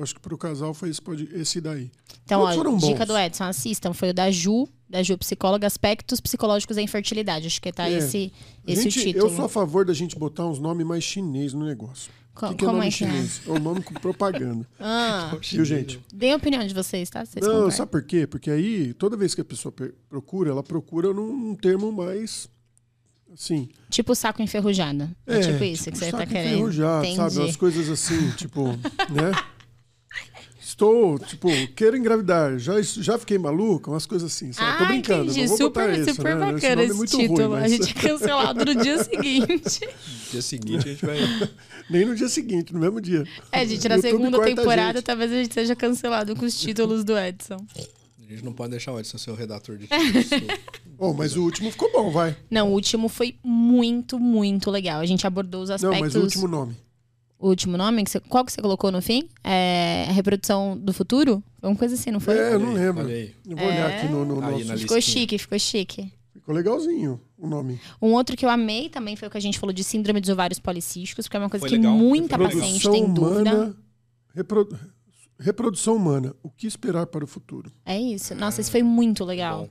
[0.00, 1.00] acho que para o casal foi esse,
[1.34, 1.92] esse daí.
[2.24, 3.92] Então, ó, dica do Edson, assistam.
[3.92, 7.46] Foi o da Ju, da Ju Psicóloga, Aspectos Psicológicos da Infertilidade.
[7.46, 7.98] Acho que tá é.
[7.98, 8.32] esse,
[8.66, 9.26] esse gente, o título.
[9.26, 12.10] Eu sou a favor da gente botar uns nomes mais chinês no negócio.
[12.34, 13.42] Co que que é como é, é que chinês?
[13.46, 13.50] é?
[13.50, 14.66] É o nome com propaganda.
[14.80, 16.00] Ah, Viu, gente?
[16.12, 17.24] Dê a opinião de vocês, tá?
[17.24, 18.26] Vocês não, sabe por quê?
[18.26, 19.72] Porque aí, toda vez que a pessoa
[20.08, 22.48] procura, ela procura num termo mais
[23.32, 23.68] assim.
[23.90, 25.08] Tipo saco enferrujado.
[25.26, 26.54] É, é tipo isso tipo que você tá querendo.
[26.54, 27.16] Enferrujado, Entendi.
[27.16, 27.38] sabe?
[27.38, 28.66] Umas coisas assim, tipo,
[29.10, 29.32] né?
[30.74, 32.58] Estou, tipo, quero engravidar.
[32.58, 34.72] Já, já fiquei maluca, umas coisas assim, sabe?
[34.72, 35.30] Ah, Tô brincando.
[35.30, 35.46] Entendi.
[35.46, 36.52] Vou super, esse, super né?
[36.52, 37.36] bacana esse, esse título.
[37.36, 37.62] Ruim, mas...
[37.62, 39.80] A gente é cancelado no dia seguinte.
[39.86, 41.16] No dia seguinte a gente vai.
[41.88, 43.24] Nem no dia seguinte, no mesmo dia.
[43.52, 47.64] É, gente, na segunda temporada talvez a gente seja cancelado com os títulos do Edson.
[48.26, 50.58] A gente não pode deixar o Edson ser o redator de títulos.
[50.98, 52.36] oh, mas o último ficou bom, vai.
[52.50, 55.00] Não, o último foi muito, muito legal.
[55.00, 56.00] A gente abordou os aspectos.
[56.00, 56.74] Não, mas o último nome
[57.44, 58.02] o último nome?
[58.04, 59.28] Que você, qual que você colocou no fim?
[59.42, 61.44] É, reprodução do futuro?
[61.62, 62.38] Uma coisa assim, não foi?
[62.38, 63.08] É, eu não lembro.
[63.10, 64.78] Eu vou olhar aqui no, no nosso...
[64.78, 66.10] Ficou chique, ficou chique.
[66.32, 67.78] Ficou legalzinho o nome.
[68.00, 70.30] Um outro que eu amei também foi o que a gente falou de síndrome dos
[70.30, 71.94] ovários policísticos, porque é uma coisa foi que legal.
[71.94, 73.76] muita paciente tem humana, dúvida.
[74.34, 74.78] Repro...
[75.38, 76.34] Reprodução humana.
[76.42, 77.70] O que esperar para o futuro?
[77.84, 78.34] É isso.
[78.34, 79.68] Nossa, isso foi muito legal.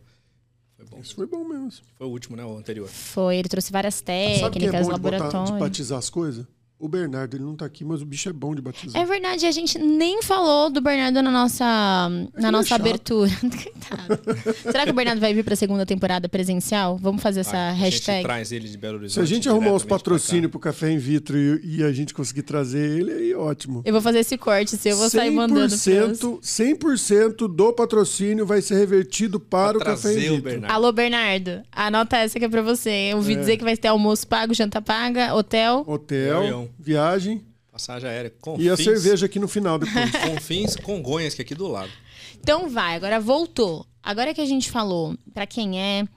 [0.77, 0.99] Foi bom.
[0.99, 1.71] Isso foi bom mesmo.
[1.95, 2.45] Foi o último, né?
[2.45, 2.87] O anterior.
[2.87, 3.37] Foi.
[3.37, 5.33] Ele trouxe várias técnicas, Sabe que é bom laboratórios.
[5.33, 6.45] De, botar, de batizar as coisas?
[6.83, 9.01] O Bernardo, ele não tá aqui, mas o bicho é bom de batizar.
[9.01, 13.31] É verdade, a gente nem falou do Bernardo na nossa, na nossa é abertura.
[14.69, 16.97] Será que o Bernardo vai vir pra segunda temporada presencial?
[16.97, 18.11] Vamos fazer essa hashtag.
[18.11, 19.13] A gente traz ele de Belo Horizonte.
[19.13, 22.41] Se a gente arrumar os patrocínios pro Café in Vitro e, e, a gente conseguir
[22.41, 23.81] trazer ele, aí ótimo.
[23.85, 25.73] Eu vou fazer esse corte, se eu vou sair mandando.
[25.73, 30.41] 100%, 100% do patrocínio vai ser revertido para pra o Café in Vitro.
[30.41, 30.73] Bernardo.
[30.73, 33.11] Alô, Bernardo, anota essa que é pra você.
[33.13, 33.37] Eu ouvi é.
[33.37, 35.85] dizer que vai ter almoço pago, janta paga, hotel.
[35.87, 37.45] Hotel, viagem.
[37.71, 40.11] Passagem aérea com E a cerveja aqui no final depois.
[40.29, 41.91] Confins, Congonhas, que é aqui do lado.
[42.39, 43.85] Então vai, agora voltou.
[44.01, 46.07] Agora que a gente falou para quem é,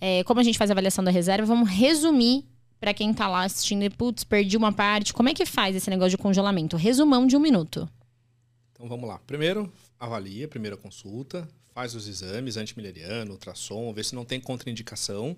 [0.00, 2.44] é, como a gente faz a avaliação da reserva, vamos resumir
[2.78, 5.14] para quem tá lá assistindo e, putz, perdi uma parte.
[5.14, 6.76] Como é que faz esse negócio de congelamento?
[6.76, 7.88] Resumão de um minuto.
[8.72, 9.18] Então vamos lá.
[9.26, 15.36] Primeiro, avalia, primeira consulta, faz os exames antimileriano, ultrassom, vê se não tem contraindicação,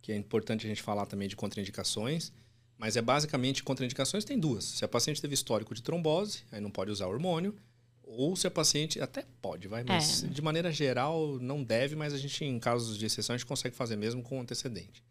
[0.00, 2.32] que é importante a gente falar também de contraindicações.
[2.78, 4.64] Mas é basicamente contraindicações tem duas.
[4.64, 7.54] Se a paciente teve histórico de trombose, aí não pode usar hormônio.
[8.04, 10.28] Ou se a paciente até pode, vai, mas é.
[10.28, 13.76] de maneira geral não deve, mas a gente, em casos de exceção, a gente consegue
[13.76, 15.02] fazer mesmo com antecedente.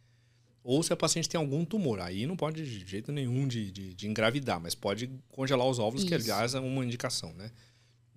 [0.64, 3.94] Ou se a paciente tem algum tumor, aí não pode de jeito nenhum de, de,
[3.94, 6.10] de engravidar, mas pode congelar os óvulos, Isso.
[6.10, 7.52] que aliás é uma indicação, né?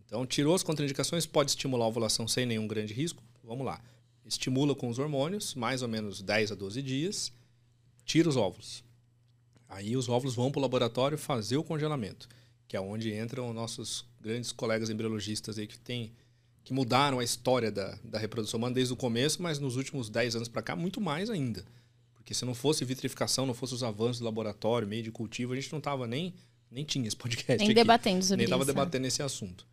[0.04, 3.22] Então, tirou as contraindicações, pode estimular a ovulação sem nenhum grande risco.
[3.44, 3.80] Vamos lá.
[4.24, 7.32] Estimula com os hormônios, mais ou menos 10 a 12 dias,
[8.04, 8.82] tira os óvulos.
[9.70, 12.28] Aí os óvulos vão para o laboratório fazer o congelamento,
[12.66, 16.12] que é onde entram nossos grandes colegas embriologistas aí que tem
[16.62, 20.36] que mudaram a história da, da reprodução humana desde o começo, mas nos últimos 10
[20.36, 21.64] anos para cá, muito mais ainda.
[22.14, 25.56] Porque se não fosse vitrificação, não fosse os avanços do laboratório, meio de cultivo, a
[25.56, 26.34] gente não tava nem,
[26.70, 27.74] nem tinha esse podcast nem aqui.
[27.74, 29.66] debatendo sobre Nem estava debatendo esse assunto.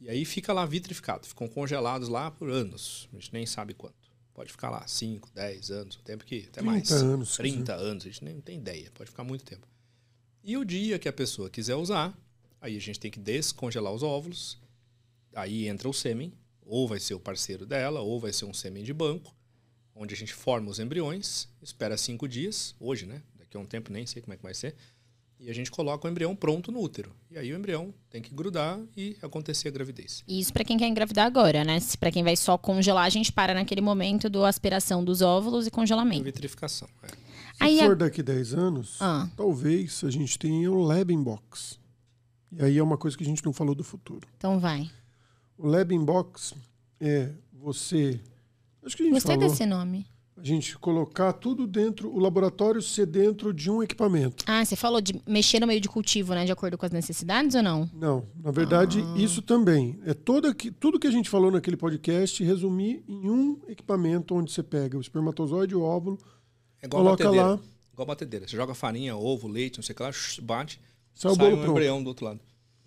[0.00, 3.99] E aí fica lá vitrificado, ficam congelados lá por anos, a gente nem sabe quanto.
[4.40, 6.90] Pode ficar lá 5, 10 anos, o tempo que até 30 mais.
[6.90, 9.68] Anos, 30 anos, a gente nem tem ideia, pode ficar muito tempo.
[10.42, 12.18] E o dia que a pessoa quiser usar,
[12.58, 14.58] aí a gente tem que descongelar os óvulos,
[15.34, 18.82] aí entra o sêmen, ou vai ser o parceiro dela, ou vai ser um sêmen
[18.82, 19.36] de banco,
[19.94, 23.22] onde a gente forma os embriões, espera cinco dias, hoje, né?
[23.34, 24.74] Daqui a um tempo nem sei como é que vai ser.
[25.42, 27.10] E a gente coloca o embrião pronto no útero.
[27.30, 30.22] E aí o embrião tem que grudar e acontecer a gravidez.
[30.28, 31.80] Isso para quem quer engravidar agora, né?
[31.80, 35.66] Se para quem vai só congelar, a gente para naquele momento do aspiração dos óvulos
[35.66, 36.24] e congelamento.
[36.24, 36.86] Vitrificação.
[37.02, 37.06] É.
[37.06, 37.16] Se
[37.58, 37.94] aí for a...
[37.94, 39.30] daqui 10 anos, ah.
[39.34, 41.78] talvez a gente tenha o Lab Box.
[42.52, 44.28] E aí é uma coisa que a gente não falou do futuro.
[44.36, 44.90] Então vai.
[45.56, 46.54] O Lab Box
[47.00, 48.20] é você.
[48.84, 50.06] Acho que a gente Gostei falou, desse nome.
[50.40, 54.44] A gente colocar tudo dentro, o laboratório ser dentro de um equipamento.
[54.46, 56.44] Ah, você falou de mexer no meio de cultivo, né?
[56.44, 57.88] De acordo com as necessidades ou não?
[57.92, 59.18] Não, na verdade, Ah.
[59.18, 59.98] isso também.
[60.04, 64.50] É toda que, tudo que a gente falou naquele podcast resumir em um equipamento onde
[64.52, 66.18] você pega o espermatozoide e o óvulo,
[66.82, 67.48] É igual coloca batedeira.
[67.54, 67.60] lá,
[67.92, 68.48] Igual batedeira.
[68.48, 70.10] Você joga farinha, ovo, leite, não sei o que lá,
[70.42, 70.80] bate,
[71.14, 71.70] sai o um pronto.
[71.70, 72.40] embrião do outro lado.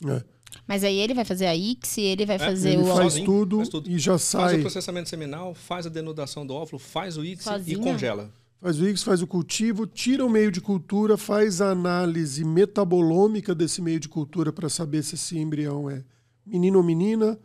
[0.07, 0.23] É.
[0.67, 3.57] Mas aí ele vai fazer a ICSI, ele vai fazer Ele o faz sozinho, tudo,
[3.57, 3.89] faz tudo.
[3.89, 4.57] e já Faz sai.
[4.57, 7.79] o processamento seminal, faz a denudação do óvulo, faz o ICSI Sozinho?
[7.79, 8.31] e congela.
[8.61, 13.53] Faz o X, faz o cultivo, tira o meio de cultura, faz a análise metabolômica
[13.53, 16.01] desse meio de cultura para saber se esse embrião é
[16.45, 17.37] menino ou menina,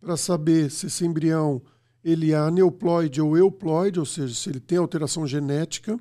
[0.00, 1.60] para saber se esse embrião
[2.04, 5.98] ele é aneuploide ou euploide, ou seja, se ele tem alteração genética,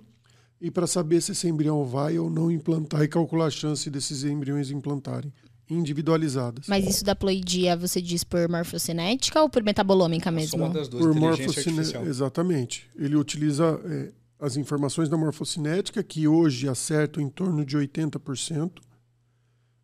[0.61, 4.23] e para saber se esse embrião vai ou não implantar e calcular a chance desses
[4.23, 5.33] embriões implantarem,
[5.69, 6.67] individualizadas.
[6.67, 10.69] Mas isso da ploidia você diz por morfocinética ou por metabolômica mesmo?
[10.69, 12.05] Das duas, por artificial.
[12.05, 12.89] Exatamente.
[12.95, 18.79] Ele utiliza é, as informações da morfocinética, que hoje acertam em torno de 80%,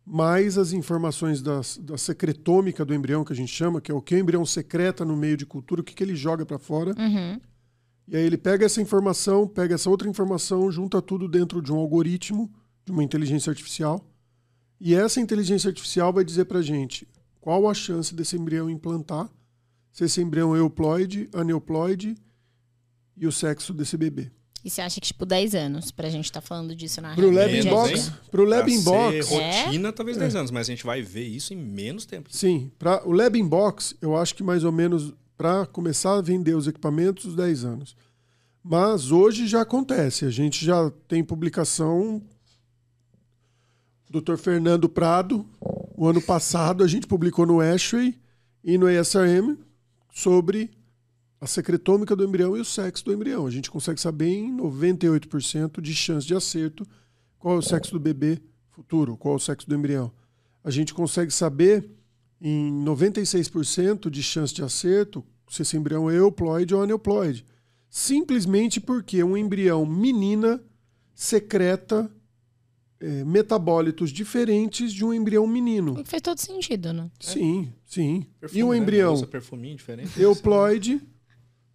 [0.04, 4.00] mais as informações das, da secretômica do embrião, que a gente chama, que é o
[4.00, 6.94] que o embrião secreta no meio de cultura, o que, que ele joga para fora.
[6.98, 7.40] Uhum.
[8.08, 11.76] E aí ele pega essa informação, pega essa outra informação, junta tudo dentro de um
[11.76, 12.50] algoritmo,
[12.84, 14.04] de uma inteligência artificial.
[14.80, 17.06] E essa inteligência artificial vai dizer pra gente
[17.40, 19.28] qual a chance desse embrião implantar,
[19.92, 22.14] se esse embrião é euploide, aneuploide
[23.16, 24.30] e o sexo desse bebê.
[24.64, 27.56] E você acha que, tipo, 10 anos pra gente estar falando disso na Pro Lab
[27.56, 29.64] Inbox, pro Lab Pra Inbox, ser É?
[29.64, 32.28] rotina, talvez 10 anos, mas a gente vai ver isso em menos tempo.
[32.32, 36.56] sim, para o Lab Inbox, eu acho que mais ou menos para começar a vender
[36.56, 37.96] os equipamentos, 10 anos.
[38.62, 42.20] Mas hoje já acontece, a gente já tem publicação
[44.10, 44.36] Dr.
[44.36, 45.44] Fernando Prado,
[45.96, 48.14] o ano passado a gente publicou no Ashway
[48.62, 49.58] e no ASRM
[50.12, 50.70] sobre
[51.40, 53.46] a secretômica do embrião e o sexo do embrião.
[53.46, 56.86] A gente consegue saber em 98% de chance de acerto
[57.38, 58.40] qual é o sexo do bebê
[58.70, 60.12] futuro, qual é o sexo do embrião.
[60.62, 61.90] A gente consegue saber
[62.40, 67.44] em 96% de chance de acerto se esse embrião é euploide ou aneuploide.
[67.88, 70.60] Simplesmente porque um embrião menina
[71.14, 72.10] secreta
[73.00, 75.92] eh, metabólitos diferentes de um embrião menino.
[75.92, 77.10] O que faz todo sentido, né?
[77.20, 78.26] Sim, sim.
[78.40, 78.78] Perfume, e um né?
[78.78, 80.20] embrião Usa perfuminho diferente.
[80.20, 81.00] euploide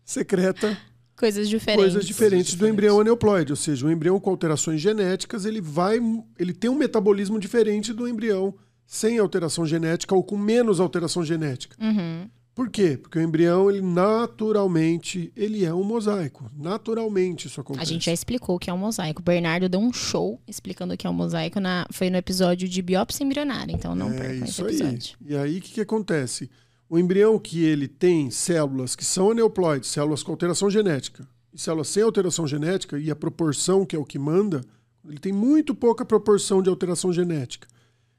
[0.03, 0.77] secreta
[1.15, 1.84] Coisas diferentes.
[1.84, 2.73] coisas diferentes do diferentes.
[2.73, 5.99] embrião aneuploide, ou seja, o embrião com alterações genéticas, ele vai
[6.39, 8.53] ele tem um metabolismo diferente do embrião
[8.88, 11.75] sem alteração genética ou com menos alteração genética.
[11.79, 12.27] Uhum.
[12.53, 12.97] Por quê?
[12.97, 16.49] Porque o embrião, ele naturalmente, ele é um mosaico.
[16.53, 17.93] Naturalmente isso A acontece.
[17.93, 19.21] gente já explicou o que é um mosaico.
[19.21, 21.59] O Bernardo deu um show explicando o que é um mosaico.
[21.59, 21.85] Na...
[21.91, 24.75] Foi no episódio de biópsia embrionária, então não é percam esse isso aí.
[24.75, 25.17] episódio.
[25.25, 26.49] E aí o que, que acontece?
[26.89, 31.87] O embrião que ele tem células que são aneuploides, células com alteração genética, e células
[31.87, 34.61] sem alteração genética, e a proporção que é o que manda,
[35.07, 37.65] ele tem muito pouca proporção de alteração genética.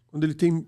[0.09, 0.67] Quando ele tem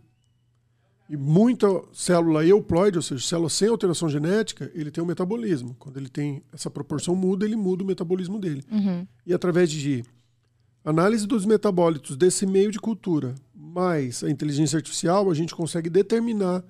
[1.09, 5.77] e muita célula euploide, ou seja, célula sem alteração genética, ele tem um metabolismo.
[5.79, 8.65] Quando ele tem essa proporção muda, ele muda o metabolismo dele.
[8.71, 9.07] Uhum.
[9.27, 10.03] E através de
[10.85, 16.65] análise dos metabólitos desse meio de cultura, mais a inteligência artificial, a gente consegue determinar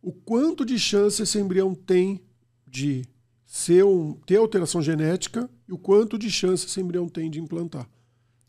[0.00, 2.20] o quanto de chance esse embrião tem
[2.66, 3.04] de
[3.44, 7.88] ser um, ter alteração genética e o quanto de chance esse embrião tem de implantar.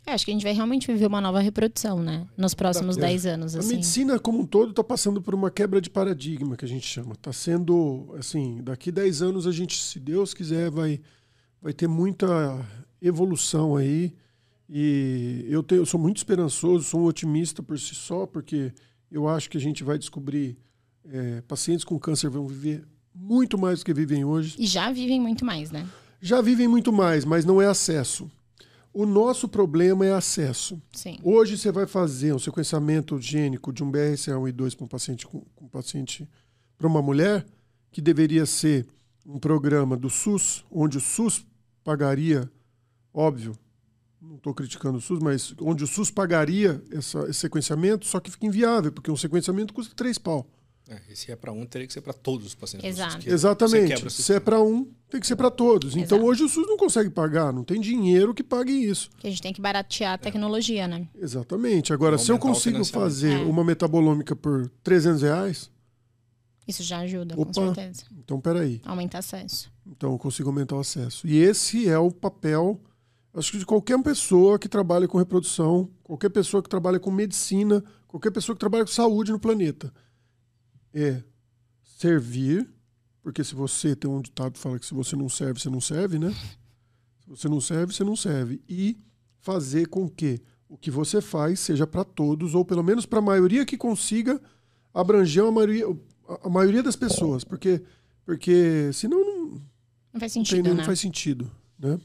[0.06, 2.28] É, acho que a gente vai realmente viver uma nova reprodução, né?
[2.38, 3.02] Nos próximos É.
[3.02, 3.76] 10 anos, A assim.
[3.76, 7.14] medicina como um todo está passando por uma quebra de paradigma que a gente chama.
[7.14, 11.00] Está sendo, assim, daqui 10 anos a gente, se Deus quiser, vai,
[11.60, 12.28] vai ter muita
[13.02, 14.14] evolução aí.
[14.70, 18.72] E eu, tenho, eu sou muito esperançoso, sou um otimista por si só, porque
[19.12, 20.58] eu acho que a gente vai descobrir
[21.12, 24.56] é, pacientes com câncer vão viver muito mais do que vivem hoje.
[24.60, 25.88] E já vivem muito mais, né?
[26.22, 28.30] Já vivem muito mais, mas não é acesso.
[28.96, 30.82] O nosso problema é acesso.
[30.94, 31.20] Sim.
[31.22, 35.28] Hoje você vai fazer um sequenciamento gênico de um BRCA1 e 2 para um paciente
[35.28, 36.26] com, um paciente
[36.78, 37.46] para uma mulher,
[37.92, 38.88] que deveria ser
[39.26, 41.46] um programa do SUS, onde o SUS
[41.84, 42.50] pagaria,
[43.14, 43.52] óbvio,
[44.22, 48.32] não estou criticando o SUS, mas onde o SUS pagaria essa, esse sequenciamento, só que
[48.32, 50.48] fica inviável, porque um sequenciamento custa três pau.
[50.88, 52.88] É, e se é para um, teria que ser para todos os pacientes.
[52.88, 53.18] Exato.
[53.20, 54.10] Que Exatamente.
[54.12, 55.96] Se é para um, tem que ser para todos.
[55.96, 56.24] Então Exato.
[56.30, 59.10] hoje o SUS não consegue pagar, não tem dinheiro que pague isso.
[59.18, 61.08] Que a gente tem que baratear a tecnologia, né?
[61.16, 61.92] Exatamente.
[61.92, 63.44] Agora, se eu consigo fazer É.
[63.44, 65.72] uma metabolômica por 300 reais,
[66.68, 67.46] Isso já ajuda, Opa.
[67.54, 68.04] com certeza.
[68.20, 68.80] então peraí.
[68.86, 69.72] Aumenta acesso.
[69.88, 71.28] Então eu consigo aumentar o acesso.
[71.28, 72.80] E esse é o papel,
[73.34, 77.84] acho que de qualquer pessoa que trabalha com reprodução, qualquer pessoa que trabalha com medicina,
[78.08, 79.92] qualquer pessoa que trabalha com saúde no planeta.
[80.96, 81.22] É
[81.84, 82.68] servir,
[83.22, 85.82] porque se você tem um ditado que fala que se você não serve, você não
[85.82, 86.34] serve, né?
[87.26, 88.62] Se você não serve, você não serve.
[88.70, 89.00] E
[89.40, 93.22] fazer com que o que você faz seja para todos, ou pelo menos para a
[93.22, 94.40] maioria que consiga
[94.94, 95.86] abranger a maioria,
[96.44, 97.44] a maioria das pessoas.
[97.44, 97.82] Porque,
[98.24, 99.48] porque senão não,
[100.14, 100.84] Não faz não, tem- sentido, não né?
[100.84, 101.52] faz sentido.
[101.80, 102.00] Né?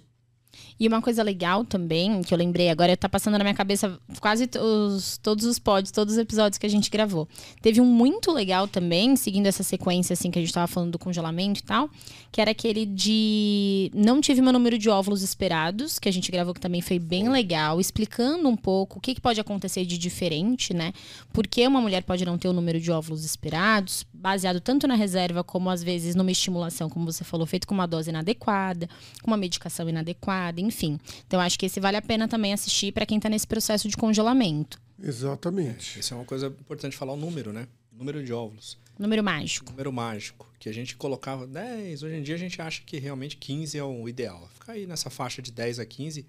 [0.78, 4.48] E uma coisa legal também, que eu lembrei agora, tá passando na minha cabeça quase
[4.58, 7.28] os- todos os pods, todos os episódios que a gente gravou.
[7.62, 10.98] Teve um muito legal também, seguindo essa sequência assim que a gente tava falando do
[10.98, 11.88] congelamento e tal,
[12.32, 16.54] que era aquele de não tive meu número de óvulos esperados, que a gente gravou
[16.54, 20.72] que também foi bem legal, explicando um pouco o que, que pode acontecer de diferente,
[20.74, 20.92] né?
[21.32, 25.44] Porque uma mulher pode não ter o número de óvulos esperados, baseado tanto na reserva
[25.44, 28.88] como às vezes numa estimulação, como você falou, feito com uma dose inadequada,
[29.22, 30.98] com uma medicação inadequada, enfim.
[31.26, 33.96] Então acho que esse vale a pena também assistir para quem tá nesse processo de
[33.96, 34.80] congelamento.
[35.02, 35.98] Exatamente.
[35.98, 37.66] Isso é uma coisa importante falar o número, né?
[37.92, 38.78] Número de óvulos.
[38.98, 39.70] Número mágico.
[39.70, 40.46] Número mágico.
[40.58, 42.02] Que a gente colocava 10.
[42.02, 44.48] Hoje em dia a gente acha que realmente 15 é o ideal.
[44.54, 46.26] Ficar aí nessa faixa de 10 a 15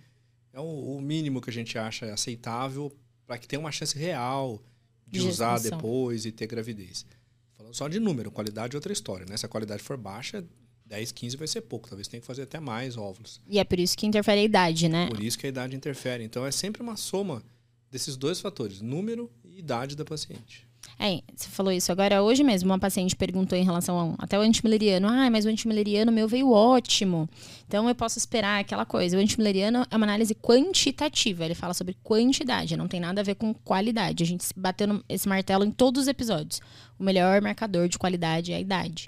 [0.53, 2.91] é o, o mínimo que a gente acha aceitável
[3.25, 4.61] para que tenha uma chance real
[5.07, 7.05] de De usar depois e ter gravidez.
[7.53, 9.35] Falando só de número, qualidade é outra história, né?
[9.35, 10.43] Se a qualidade for baixa,
[10.91, 11.87] 10, 15 vai ser pouco.
[11.87, 13.39] Talvez tenha que fazer até mais óvulos.
[13.47, 15.07] E é por isso que interfere a idade, né?
[15.07, 16.21] Por isso que a idade interfere.
[16.21, 17.41] Então é sempre uma soma
[17.89, 20.67] desses dois fatores, número e idade da paciente.
[20.99, 22.21] É, você falou isso agora.
[22.21, 25.07] Hoje mesmo, uma paciente perguntou em relação ao, até o antimileriano.
[25.07, 27.29] Ah, mas o antimileriano meu veio ótimo.
[27.65, 29.15] Então eu posso esperar aquela coisa.
[29.15, 31.45] O antimileriano é uma análise quantitativa.
[31.45, 34.23] Ele fala sobre quantidade, não tem nada a ver com qualidade.
[34.23, 36.59] A gente bateu esse martelo em todos os episódios.
[36.99, 39.07] O melhor marcador de qualidade é a idade.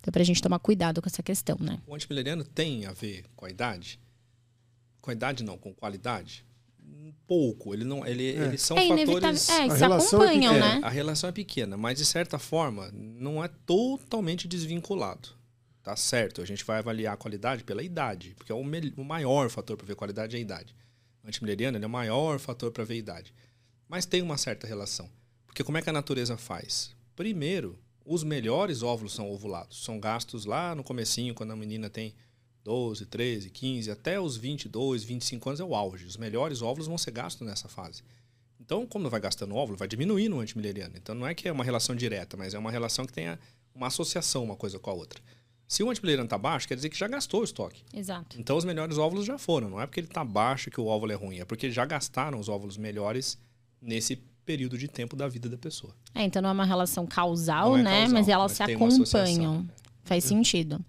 [0.00, 1.80] Então, pra gente tomar cuidado com essa questão, né?
[1.86, 4.00] O antimileriano tem a ver com a idade?
[5.00, 6.44] Com a idade não, com qualidade?
[7.26, 7.74] Pouco.
[7.74, 9.48] Ele não, ele, eles são é fatores.
[9.48, 10.80] É, A se relação é acompanham, É, né?
[10.82, 15.30] A relação é pequena, mas de certa forma não é totalmente desvinculado.
[15.82, 19.48] Tá certo, a gente vai avaliar a qualidade pela idade, porque é o, o maior
[19.48, 20.74] fator para ver qualidade é a idade.
[21.22, 23.34] O antimileriano ele é o maior fator para ver a idade.
[23.88, 25.10] Mas tem uma certa relação.
[25.46, 26.94] Porque como é que a natureza faz?
[27.16, 27.78] Primeiro,
[28.08, 29.84] os melhores óvulos são ovulados.
[29.84, 32.14] São gastos lá no comecinho, quando a menina tem
[32.64, 36.06] 12, 13, 15, até os 22, 25 anos é o auge.
[36.06, 38.02] Os melhores óvulos vão ser gastos nessa fase.
[38.58, 40.94] Então, como vai gastando óvulo, vai diminuindo o antimileriano.
[40.96, 43.38] Então, não é que é uma relação direta, mas é uma relação que tenha
[43.74, 45.20] uma associação uma coisa com a outra.
[45.66, 47.84] Se o antimileriano está baixo, quer dizer que já gastou o estoque.
[47.92, 48.40] Exato.
[48.40, 49.68] Então, os melhores óvulos já foram.
[49.68, 52.40] Não é porque ele está baixo que o óvulo é ruim, é porque já gastaram
[52.40, 53.38] os óvulos melhores
[53.80, 54.16] nesse
[54.48, 55.94] período de tempo da vida da pessoa.
[56.14, 57.90] É, então não é uma relação causal, é né?
[58.00, 59.68] causal, mas elas mas se acompanham.
[60.04, 60.80] Faz sentido.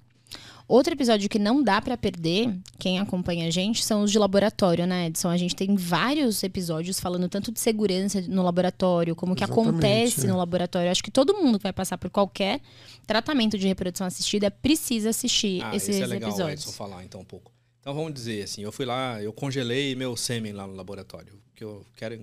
[0.65, 4.87] Outro episódio que não dá pra perder, quem acompanha a gente, são os de laboratório,
[4.87, 5.27] né, Edson?
[5.27, 10.25] A gente tem vários episódios falando tanto de segurança no laboratório, como que Exatamente, acontece
[10.25, 10.29] é.
[10.29, 10.89] no laboratório.
[10.89, 12.61] Acho que todo mundo que vai passar por qualquer
[13.05, 16.61] tratamento de reprodução assistida precisa assistir Ah, esses isso é legal episódios.
[16.61, 17.51] Edson falar então um pouco.
[17.79, 21.63] Então vamos dizer assim, eu fui lá, eu congelei meu sêmen lá no laboratório, porque
[21.63, 22.15] eu quero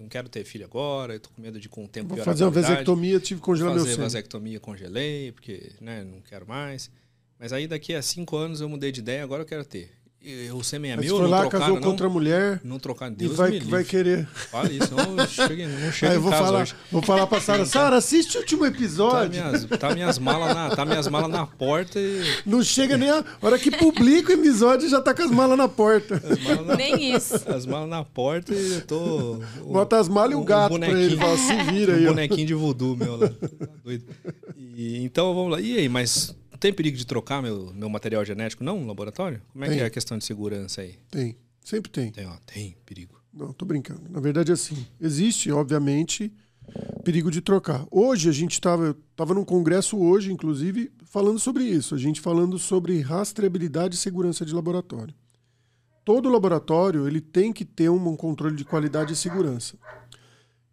[0.00, 2.44] não quero ter filho agora, eu tô com medo de com o tempo Vou fazer
[2.44, 4.06] uma vasectomia, tive que congelar meu fazer sêmen.
[4.06, 6.90] vasectomia, congelei, porque né, não quero mais.
[7.38, 9.92] Mas aí daqui a cinco anos eu mudei de ideia, agora eu quero ter.
[10.20, 11.82] E é Aí você meu, foi não lá, trocaram, casou não?
[11.82, 13.84] com outra mulher Não trocar, e Deus vai, me vai livre.
[13.84, 14.26] querer.
[14.34, 16.74] Fala isso, não chega, não chega Aí eu em vou casa falar, hoje.
[16.90, 19.30] vou falar pra Sara, Sara, assiste o último Tá episódio.
[19.30, 23.24] minhas, tá minhas malas na, tá minhas malas na porta e Não chega nem a
[23.40, 26.16] hora que publica o episódio já tá com as malas na porta.
[26.16, 27.34] as malas na, Nem isso.
[27.48, 30.76] as malas na porta e eu tô o- Bota as malas e o um gato
[30.78, 31.16] pra ele.
[31.16, 32.06] Fala, se vira um aí.
[32.06, 33.28] bonequinho de voodoo meu lá.
[33.28, 34.04] Tá doido.
[34.76, 35.60] E, então vamos lá.
[35.60, 39.40] E aí, mas tem perigo de trocar meu, meu material genético não no laboratório?
[39.52, 39.76] Como é Tem.
[39.76, 40.98] que é a questão de segurança aí?
[41.10, 42.10] Tem, sempre tem.
[42.10, 43.20] Tem, ó, tem perigo.
[43.32, 44.02] Não, tô brincando.
[44.10, 46.32] Na verdade, assim, existe, obviamente,
[47.04, 47.86] perigo de trocar.
[47.90, 51.94] Hoje a gente estava, eu estava num congresso hoje, inclusive, falando sobre isso.
[51.94, 55.14] A gente falando sobre rastreabilidade e segurança de laboratório.
[56.04, 59.76] Todo laboratório ele tem que ter um, um controle de qualidade e segurança,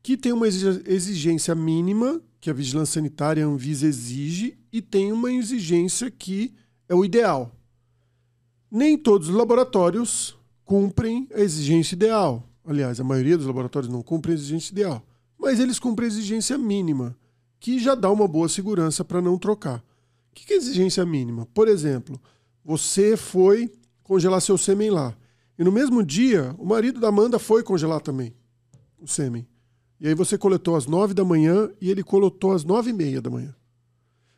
[0.02, 5.32] que tem uma exigência mínima que a vigilância sanitária a Anvisa exige e tem uma
[5.32, 6.54] exigência que
[6.90, 7.56] é o ideal.
[8.70, 12.44] Nem todos os laboratórios cumprem a exigência ideal.
[12.66, 15.02] Aliás, a maioria dos laboratórios não cumpre a exigência ideal.
[15.40, 17.18] Mas eles cumprem a exigência mínima,
[17.58, 19.78] que já dá uma boa segurança para não trocar.
[20.30, 21.48] O que é exigência mínima?
[21.54, 22.20] Por exemplo,
[22.62, 23.72] você foi
[24.04, 25.16] congelar seu sêmen lá.
[25.58, 28.36] E no mesmo dia, o marido da Amanda foi congelar também
[29.00, 29.48] o sêmen.
[30.02, 33.22] E aí você coletou às nove da manhã e ele coletou às nove e meia
[33.22, 33.56] da manhã.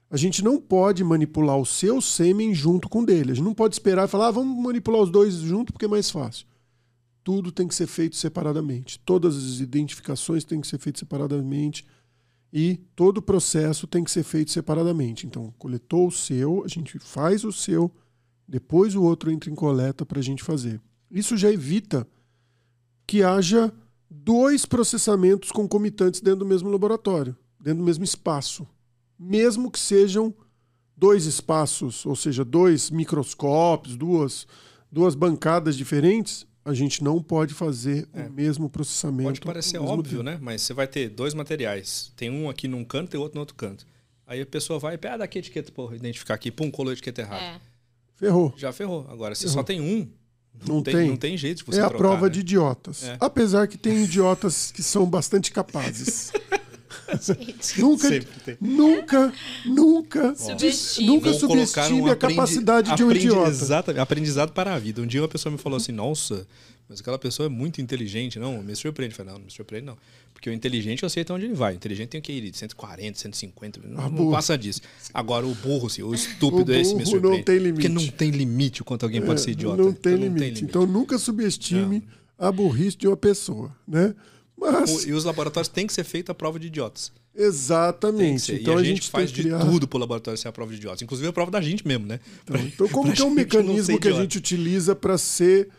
[0.09, 3.31] A gente não pode manipular o seu sêmen junto com o dele.
[3.31, 5.89] A gente não pode esperar e falar, ah, vamos manipular os dois junto porque é
[5.89, 6.47] mais fácil.
[7.23, 8.99] Tudo tem que ser feito separadamente.
[8.99, 11.85] Todas as identificações têm que ser feitas separadamente.
[12.53, 15.27] E todo o processo tem que ser feito separadamente.
[15.27, 17.91] Então, coletou o seu, a gente faz o seu
[18.47, 20.79] Depois o outro entra em coleta para a gente fazer.
[21.11, 22.07] Isso já evita
[23.05, 23.73] que haja
[24.09, 28.65] dois processamentos concomitantes dentro do mesmo laboratório, dentro do mesmo espaço.
[29.19, 30.33] Mesmo que sejam
[30.95, 34.47] dois espaços, ou seja, dois microscópios, duas,
[34.91, 38.23] duas bancadas diferentes, a gente não pode fazer é.
[38.23, 39.29] o mesmo processamento.
[39.29, 40.23] Pode parecer óbvio, tempo.
[40.23, 40.37] né?
[40.41, 42.11] Mas você vai ter dois materiais.
[42.15, 43.85] Tem um aqui num canto e outro no outro canto.
[44.25, 46.89] Aí a pessoa vai e pega ah, daqui a etiqueta para identificar aqui, pum, colou
[46.89, 47.41] a etiqueta errada.
[47.41, 47.61] É.
[48.15, 48.53] Ferrou.
[48.57, 49.05] Já ferrou.
[49.09, 49.53] Agora, se ferrou.
[49.53, 50.09] só tem um,
[50.65, 52.33] não, não, tem, tem, não tem jeito de você É a trocar, prova né?
[52.33, 53.03] de idiotas.
[53.03, 53.17] É.
[53.19, 56.31] Apesar que tem idiotas que são bastante capazes.
[57.77, 58.09] nunca,
[58.59, 59.33] nunca,
[59.65, 61.07] nunca, subestime.
[61.07, 63.49] nunca subestime um a capacidade de um idiota.
[63.49, 65.01] Exatamente, aprendizado para a vida.
[65.01, 66.47] Um dia uma pessoa me falou assim: Nossa,
[66.89, 68.39] mas aquela pessoa é muito inteligente.
[68.39, 69.13] Não, me surpreende.
[69.13, 69.97] Eu falei: Não, não me surpreende, não.
[70.33, 71.73] Porque o inteligente eu sei até onde ele vai.
[71.73, 74.81] O inteligente tem que ir de 140, 150, não, ah, não passa disso.
[75.11, 77.37] Agora, o burro, sim, o estúpido, o esse me surpreende.
[77.37, 77.73] Não tem limite.
[77.73, 79.81] Porque não tem limite o quanto alguém é, pode ser idiota.
[79.81, 80.29] Não tem, então, limite.
[80.29, 80.63] Não tem limite.
[80.65, 82.03] Então nunca subestime
[82.37, 82.47] não.
[82.47, 84.13] a burrice de uma pessoa, né?
[84.57, 85.05] Mas...
[85.05, 87.11] E os laboratórios têm que ser feita a prova de idiotas.
[87.35, 88.55] Exatamente.
[88.55, 89.59] Então e a, a gente, gente faz de criar...
[89.59, 91.01] tudo para o laboratório ser a prova de idiotas.
[91.03, 92.19] Inclusive a prova da gente mesmo, né?
[92.43, 95.69] Então, pra, então como que é um mecanismo que a gente utiliza para ser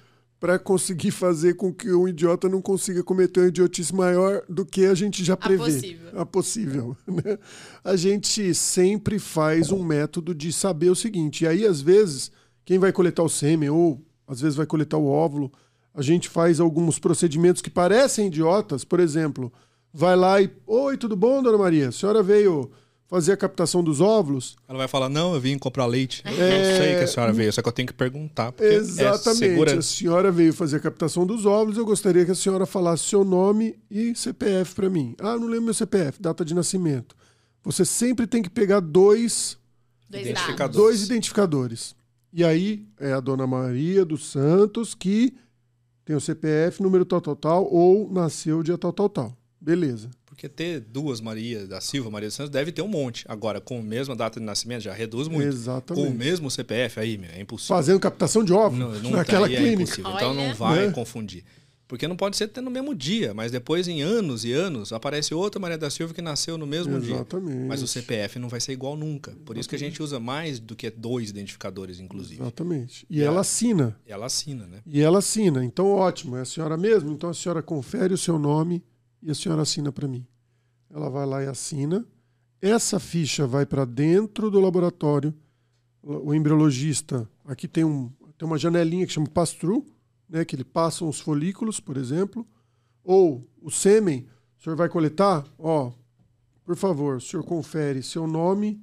[0.41, 4.87] para conseguir fazer com que um idiota não consiga cometer um idiotice maior do que
[4.87, 5.63] a gente já prevê.
[5.63, 6.21] A possível.
[6.21, 7.39] A possível né?
[7.83, 11.43] A gente sempre faz um método de saber o seguinte.
[11.43, 12.31] E aí, às vezes,
[12.65, 15.51] quem vai coletar o sêmen ou às vezes vai coletar o óvulo,
[15.95, 18.85] a gente faz alguns procedimentos que parecem idiotas.
[18.85, 19.53] Por exemplo,
[19.93, 20.51] vai lá e.
[20.67, 21.89] Oi, tudo bom, dona Maria?
[21.89, 22.71] A senhora veio
[23.09, 24.55] fazer a captação dos óvulos.
[24.69, 26.23] Ela vai falar, não, eu vim comprar leite.
[26.25, 26.31] É...
[26.31, 28.53] Não sei que a senhora veio, só que eu tenho que perguntar.
[28.59, 29.75] É Exatamente.
[29.75, 33.05] É a senhora veio fazer a captação dos óvulos, eu gostaria que a senhora falasse
[33.05, 35.17] seu nome e CPF para mim.
[35.19, 37.17] Ah, não lembro meu CPF, data de nascimento.
[37.65, 39.59] Você sempre tem que pegar dois,
[40.09, 40.77] dois identificadores.
[40.77, 41.97] dois identificadores.
[42.33, 45.35] E aí é a dona Maria dos Santos que
[46.09, 49.37] tem o CPF, número tal, tal, tal, ou nasceu dia tal, tal, tal.
[49.61, 50.09] Beleza.
[50.25, 53.27] Porque ter duas Maria da Silva, Maria dos Santos, deve ter um monte.
[53.29, 55.47] Agora, com a mesma data de nascimento, já reduz muito.
[55.47, 56.07] Exatamente.
[56.07, 57.77] Com o mesmo CPF, aí, é impossível.
[57.77, 60.01] Fazendo captação de óvulos não, não naquela tá, é clínica.
[60.01, 60.91] É então não vai é.
[60.91, 61.45] confundir.
[61.89, 65.59] Porque não pode ser no mesmo dia, mas depois, em anos e anos, aparece outra
[65.59, 67.57] Maria da Silva que nasceu no mesmo Exatamente.
[67.57, 67.67] dia.
[67.67, 69.31] Mas o CPF não vai ser igual nunca.
[69.31, 69.61] Por Exatamente.
[69.61, 72.43] isso que a gente usa mais do que dois identificadores, inclusive.
[72.43, 73.07] Exatamente.
[73.09, 73.99] E, e ela, ela assina.
[74.07, 74.83] Ela assina, né?
[74.85, 75.65] E ela assina.
[75.65, 76.37] Então, ótimo.
[76.37, 77.11] É a senhora mesmo?
[77.11, 78.85] Então a senhora confere o seu nome
[79.23, 80.27] e a senhora assina para mim.
[80.91, 82.07] Ela vai lá e assina.
[82.61, 85.33] Essa ficha vai para dentro do laboratório.
[86.03, 89.87] O embriologista, aqui tem, um, tem uma janelinha que chama pass-through,
[90.29, 92.47] né, que ele passa os folículos, por exemplo.
[93.03, 94.27] Ou o sêmen,
[94.59, 95.45] o senhor vai coletar?
[95.59, 95.93] Ó,
[96.65, 98.81] por favor, o senhor confere seu nome,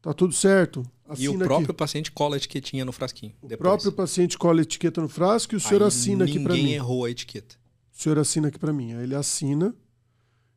[0.00, 0.82] tá tudo certo.
[1.06, 1.74] Assina e o próprio aqui.
[1.74, 3.34] paciente cola a etiquetinha no frasquinho.
[3.42, 3.58] O depois.
[3.58, 6.60] próprio paciente cola a etiqueta no frasco e o senhor Aí assina aqui para mim.
[6.60, 7.56] Ninguém errou a etiqueta.
[7.92, 8.94] O senhor assina aqui para mim.
[8.94, 9.74] Aí ele assina.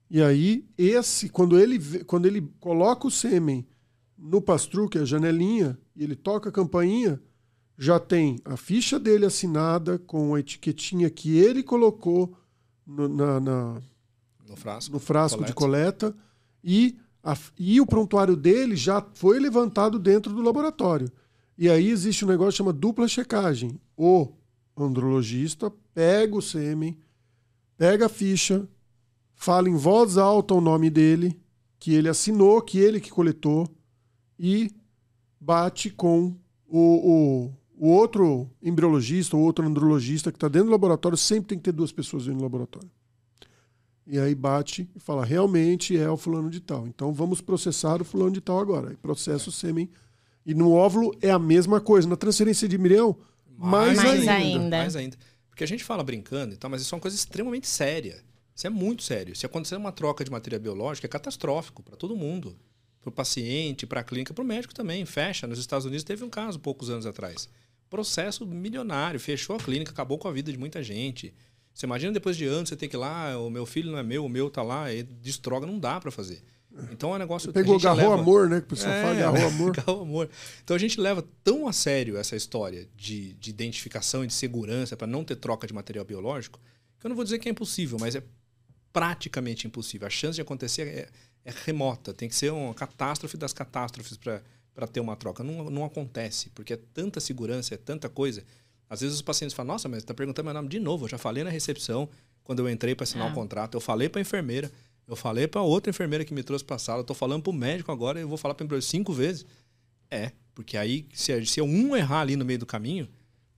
[0.10, 3.68] E aí, esse, quando ele, quando ele coloca o sêmen
[4.16, 7.20] no pastru, que é a janelinha, e ele toca a campainha,
[7.78, 12.36] já tem a ficha dele assinada com a etiquetinha que ele colocou
[12.86, 13.82] no, na, na
[14.48, 15.48] no frasco, no frasco coleta.
[15.48, 16.16] de coleta
[16.64, 21.12] e, a, e o prontuário dele já foi levantado dentro do laboratório.
[21.58, 23.80] E aí existe um negócio que chama dupla checagem.
[23.98, 24.30] O
[24.76, 26.98] andrologista pega o sêmen,
[27.78, 28.68] pega a ficha,
[29.36, 31.40] fala em voz alta o nome dele,
[31.80, 33.68] que ele assinou, que ele que coletou,
[34.40, 34.72] e
[35.40, 37.54] bate com o, o,
[37.84, 41.74] o outro embriologista, o outro andrologista que está dentro do laboratório, sempre tem que ter
[41.74, 42.90] duas pessoas dentro do laboratório.
[44.08, 46.88] E aí bate e fala, realmente é o fulano de tal.
[46.88, 48.94] Então vamos processar o fulano de tal agora.
[48.94, 49.90] E processa o sêmen.
[50.46, 52.08] E no óvulo é a mesma coisa.
[52.08, 53.18] Na transferência de embrião,
[53.58, 54.32] mais, mais ainda.
[54.32, 54.78] ainda.
[54.78, 55.18] Mais ainda.
[55.50, 58.24] Porque a gente fala brincando e tal, mas isso é uma coisa extremamente séria.
[58.56, 59.36] Isso é muito sério.
[59.36, 62.56] Se acontecer uma troca de matéria biológica, é catastrófico para todo mundo.
[63.02, 65.06] Para o paciente, para a clínica, para o médico também.
[65.06, 65.46] Fecha.
[65.48, 67.50] Nos Estados Unidos teve um caso poucos anos atrás.
[67.94, 69.20] Processo milionário.
[69.20, 71.32] Fechou a clínica, acabou com a vida de muita gente.
[71.72, 74.04] Você imagina depois de anos você ter que ir lá, o meu filho não é
[74.04, 76.42] meu, o meu tá lá, e destroga, não dá para fazer.
[76.92, 77.54] Então é um negócio que.
[77.54, 78.20] Pegou, agarrou leva...
[78.20, 78.62] amor, né?
[78.62, 79.70] Que o pessoal é, fala, agarrou amor.
[79.78, 80.30] agarrou amor.
[80.64, 84.98] Então a gente leva tão a sério essa história de, de identificação e de segurança
[84.98, 86.60] para não ter troca de material biológico,
[87.00, 88.24] que eu não vou dizer que é impossível, mas é
[88.92, 90.08] praticamente impossível.
[90.08, 91.10] A chance de acontecer é,
[91.46, 92.12] é remota.
[92.12, 94.42] Tem que ser uma catástrofe das catástrofes para
[94.92, 95.44] ter uma troca.
[95.44, 98.44] Não, não acontece, porque é tanta segurança, é tanta coisa.
[98.90, 101.06] Às vezes os pacientes falam, nossa, mas está perguntando meu nome de novo.
[101.06, 102.10] Eu já falei na recepção,
[102.44, 103.32] quando eu entrei para assinar o é.
[103.32, 103.76] um contrato.
[103.76, 104.72] Eu falei para a enfermeira,
[105.08, 107.02] eu falei para outra enfermeira que me trouxe para a sala.
[107.02, 109.46] Estou falando para o médico agora, eu vou falar para o cinco vezes.
[110.12, 113.10] É, Porque aí, se, se um errar ali no meio do caminho,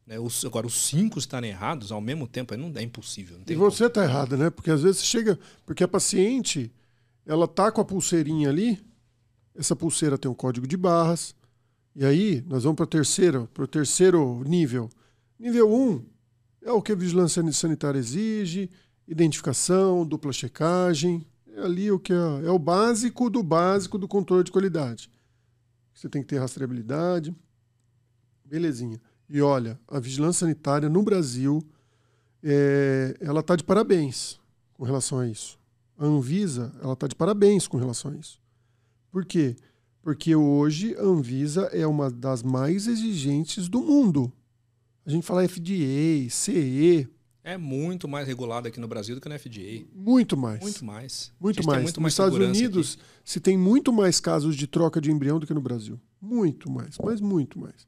[0.07, 3.38] né, os, agora os cinco estarem errados ao mesmo tempo, aí não é impossível.
[3.38, 4.49] Não e você está errado, né?
[4.49, 5.38] Porque às vezes chega.
[5.66, 6.72] Porque a paciente,
[7.26, 8.82] ela tá com a pulseirinha ali,
[9.56, 11.36] essa pulseira tem um código de barras.
[11.95, 14.89] E aí, nós vamos para o terceiro, o terceiro nível.
[15.39, 16.06] Nível 1 um
[16.62, 18.70] é o que a vigilância sanitária exige,
[19.08, 21.26] identificação, dupla checagem.
[21.56, 25.10] É ali o que é, é o básico do básico do controle de qualidade.
[25.93, 27.34] Você tem que ter rastreabilidade.
[28.43, 28.99] Belezinha.
[29.30, 31.66] E olha, a vigilância sanitária no Brasil,
[32.43, 34.39] é, ela está de parabéns
[34.74, 35.58] com relação a isso.
[35.97, 38.39] A Anvisa, ela está de parabéns com relação a isso.
[39.16, 39.55] Por quê?
[40.01, 44.30] Porque hoje a Anvisa é uma das mais exigentes do mundo.
[45.05, 47.07] A gente fala FDA, CE.
[47.41, 49.86] É muito mais regulado aqui no Brasil do que no FDA.
[49.95, 50.61] Muito mais.
[50.61, 51.32] Muito mais.
[51.39, 51.84] Muito mais.
[51.84, 53.09] Muito Nos Estados Unidos aqui.
[53.24, 55.97] se tem muito mais casos de troca de embrião do que no Brasil.
[56.20, 57.88] Muito mais, mas muito mais.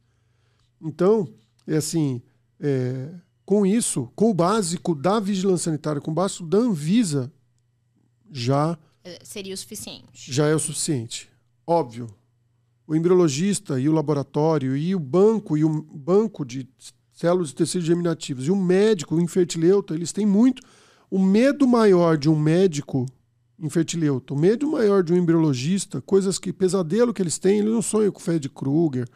[0.82, 1.28] Então,
[1.68, 2.22] é assim,
[2.58, 3.14] é,
[3.46, 7.30] com isso, com o básico da vigilância sanitária, com o básico da Anvisa,
[8.32, 8.80] já.
[9.08, 10.34] É, seria o suficiente.
[10.34, 11.30] Já é o suficiente.
[11.66, 12.10] Óbvio.
[12.86, 16.68] O embriologista e o laboratório e o banco e o banco de
[17.14, 20.62] células de tecidos germinativos e o médico, o infertileuta, eles têm muito.
[21.10, 23.06] O medo maior de um médico
[23.58, 27.82] infertileuta, o medo maior de um embriologista, coisas que, pesadelo que eles têm, eles não
[27.82, 29.08] sonham com Fred Krueger,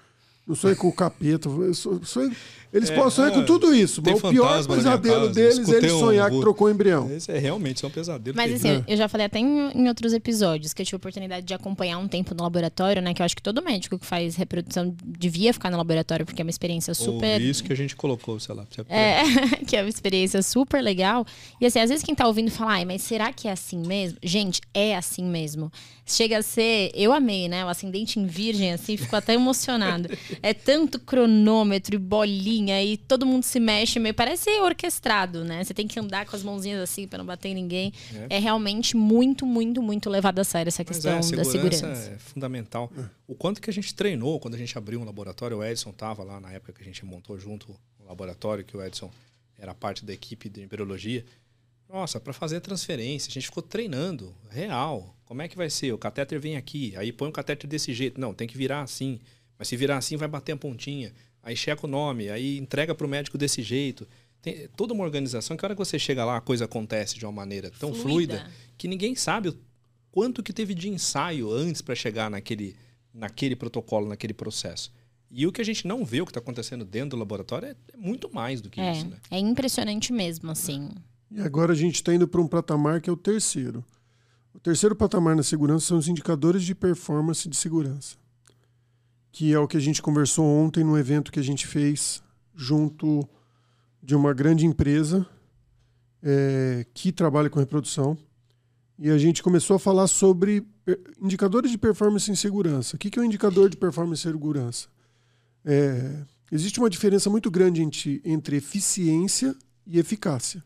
[0.47, 1.49] não sonho com o capeta.
[2.03, 2.35] Sonho,
[2.73, 4.01] eles é, podem sonhar com tudo isso.
[4.03, 6.35] Mas o pior pesadelo deles é eles sonhar um...
[6.35, 7.11] que trocou o embrião.
[7.11, 8.35] Esse é realmente é um pesadelo.
[8.35, 8.83] Mas assim, é.
[8.87, 11.97] eu já falei até em, em, outros episódios que eu tive a oportunidade de acompanhar
[11.97, 13.13] um tempo no laboratório, né?
[13.13, 16.45] Que eu acho que todo médico que faz reprodução devia ficar no laboratório, porque é
[16.45, 17.41] uma experiência super.
[17.41, 18.65] Ou isso que a gente colocou, sei lá.
[18.87, 19.23] É,
[19.67, 21.25] que é uma experiência super legal.
[21.59, 24.17] E assim, às vezes quem tá ouvindo fala, ai, mas será que é assim mesmo?
[24.23, 25.69] Gente, é assim mesmo.
[26.05, 26.91] Chega a ser.
[26.93, 27.65] Eu amei, né?
[27.65, 30.09] O ascendente em virgem, assim, ficou até emocionado.
[30.41, 34.13] é tanto cronômetro e bolinha e todo mundo se mexe meio.
[34.13, 35.63] Parece orquestrado, né?
[35.63, 37.93] Você tem que andar com as mãozinhas assim para não bater em ninguém.
[38.29, 38.37] É.
[38.37, 38.39] é.
[38.39, 42.11] realmente muito, muito, muito levado a sério essa questão é, segurança da segurança.
[42.11, 42.91] É fundamental.
[43.27, 46.23] O quanto que a gente treinou quando a gente abriu um laboratório, o Edson estava
[46.23, 49.11] lá na época que a gente montou junto o laboratório, que o Edson
[49.57, 51.23] era parte da equipe de embriologia.
[51.87, 55.15] Nossa, para fazer a transferência, a gente ficou treinando, real.
[55.25, 55.93] Como é que vai ser?
[55.93, 58.19] O catéter vem aqui, aí põe o catéter desse jeito.
[58.19, 59.19] Não, tem que virar assim.
[59.61, 61.13] Mas se virar assim, vai bater a pontinha.
[61.43, 64.07] Aí checa o nome, aí entrega para o médico desse jeito.
[64.41, 67.27] Tem toda uma organização que a hora que você chega lá, a coisa acontece de
[67.27, 69.57] uma maneira tão fluida, fluida que ninguém sabe o
[70.09, 72.75] quanto que teve de ensaio antes para chegar naquele,
[73.13, 74.91] naquele protocolo, naquele processo.
[75.29, 77.75] E o que a gente não vê, o que está acontecendo dentro do laboratório, é,
[77.93, 79.05] é muito mais do que é, isso.
[79.05, 79.17] Né?
[79.29, 80.89] É impressionante mesmo, assim.
[81.29, 83.85] E agora a gente está indo para um patamar que é o terceiro.
[84.55, 88.17] O terceiro patamar na segurança são os indicadores de performance de segurança,
[89.31, 92.21] que é o que a gente conversou ontem no evento que a gente fez
[92.53, 93.27] junto
[94.03, 95.25] de uma grande empresa
[96.21, 98.17] é, que trabalha com reprodução.
[98.99, 100.65] E a gente começou a falar sobre
[101.19, 102.95] indicadores de performance em segurança.
[102.95, 104.89] O que é um indicador de performance em segurança?
[105.63, 109.55] É, existe uma diferença muito grande entre, entre eficiência
[109.87, 110.63] e eficácia.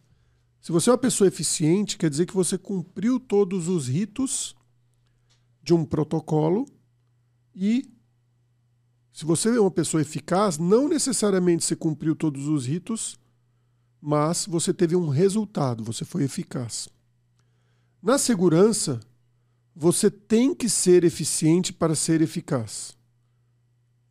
[0.59, 4.55] Se você é uma pessoa eficiente, quer dizer que você cumpriu todos os ritos
[5.61, 6.65] de um protocolo
[7.55, 7.89] e
[9.15, 13.17] se você é uma pessoa eficaz, não necessariamente você cumpriu todos os ritos,
[14.01, 16.89] mas você teve um resultado, você foi eficaz.
[18.03, 18.99] Na segurança,
[19.73, 22.97] você tem que ser eficiente para ser eficaz.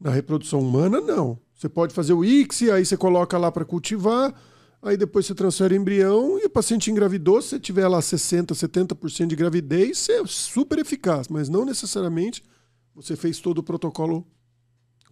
[0.00, 1.38] Na reprodução humana, não.
[1.54, 4.34] Você pode fazer o ICSI, aí você coloca lá para cultivar,
[4.80, 7.40] Aí depois você transfere o embrião e o paciente engravidou.
[7.40, 12.42] Se você tiver lá 60%, 70% de gravidez, você é super eficaz, mas não necessariamente
[12.94, 14.26] você fez todo o protocolo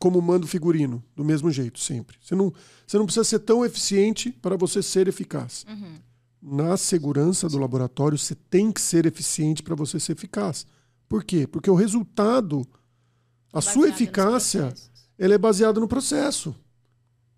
[0.03, 2.17] como manda o figurino, do mesmo jeito, sempre.
[2.21, 2.53] Você não,
[2.85, 5.65] você não precisa ser tão eficiente para você ser eficaz.
[5.69, 5.95] Uhum.
[6.43, 10.67] Na segurança do laboratório, você tem que ser eficiente para você ser eficaz.
[11.09, 11.47] Por quê?
[11.47, 12.67] Porque o resultado,
[13.53, 14.75] a baseado sua eficácia,
[15.17, 16.53] ela é baseada no processo.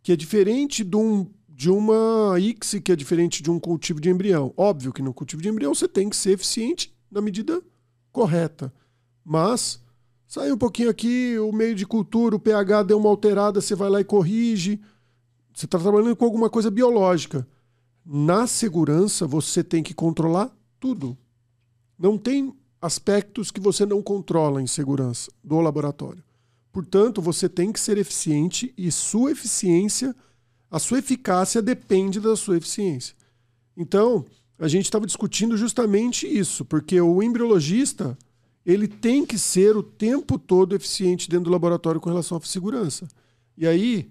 [0.03, 4.09] Que é diferente de um de uma ICSI que é diferente de um cultivo de
[4.09, 4.55] embrião.
[4.57, 7.63] Óbvio que no cultivo de embrião você tem que ser eficiente na medida
[8.11, 8.73] correta.
[9.23, 9.84] Mas
[10.35, 13.89] sai um pouquinho aqui, o meio de cultura, o pH deu uma alterada, você vai
[13.89, 14.81] lá e corrige.
[15.55, 17.47] Você está trabalhando com alguma coisa biológica.
[18.05, 21.17] Na segurança, você tem que controlar tudo.
[21.97, 26.25] Não tem aspectos que você não controla em segurança do laboratório.
[26.73, 30.17] Portanto, você tem que ser eficiente e sua eficiência
[30.69, 33.15] a sua eficácia depende da sua eficiência.
[33.77, 34.25] Então,
[34.59, 38.19] a gente estava discutindo justamente isso, porque o embriologista
[38.65, 43.07] ele tem que ser o tempo todo eficiente dentro do laboratório com relação à segurança.
[43.57, 44.11] E aí,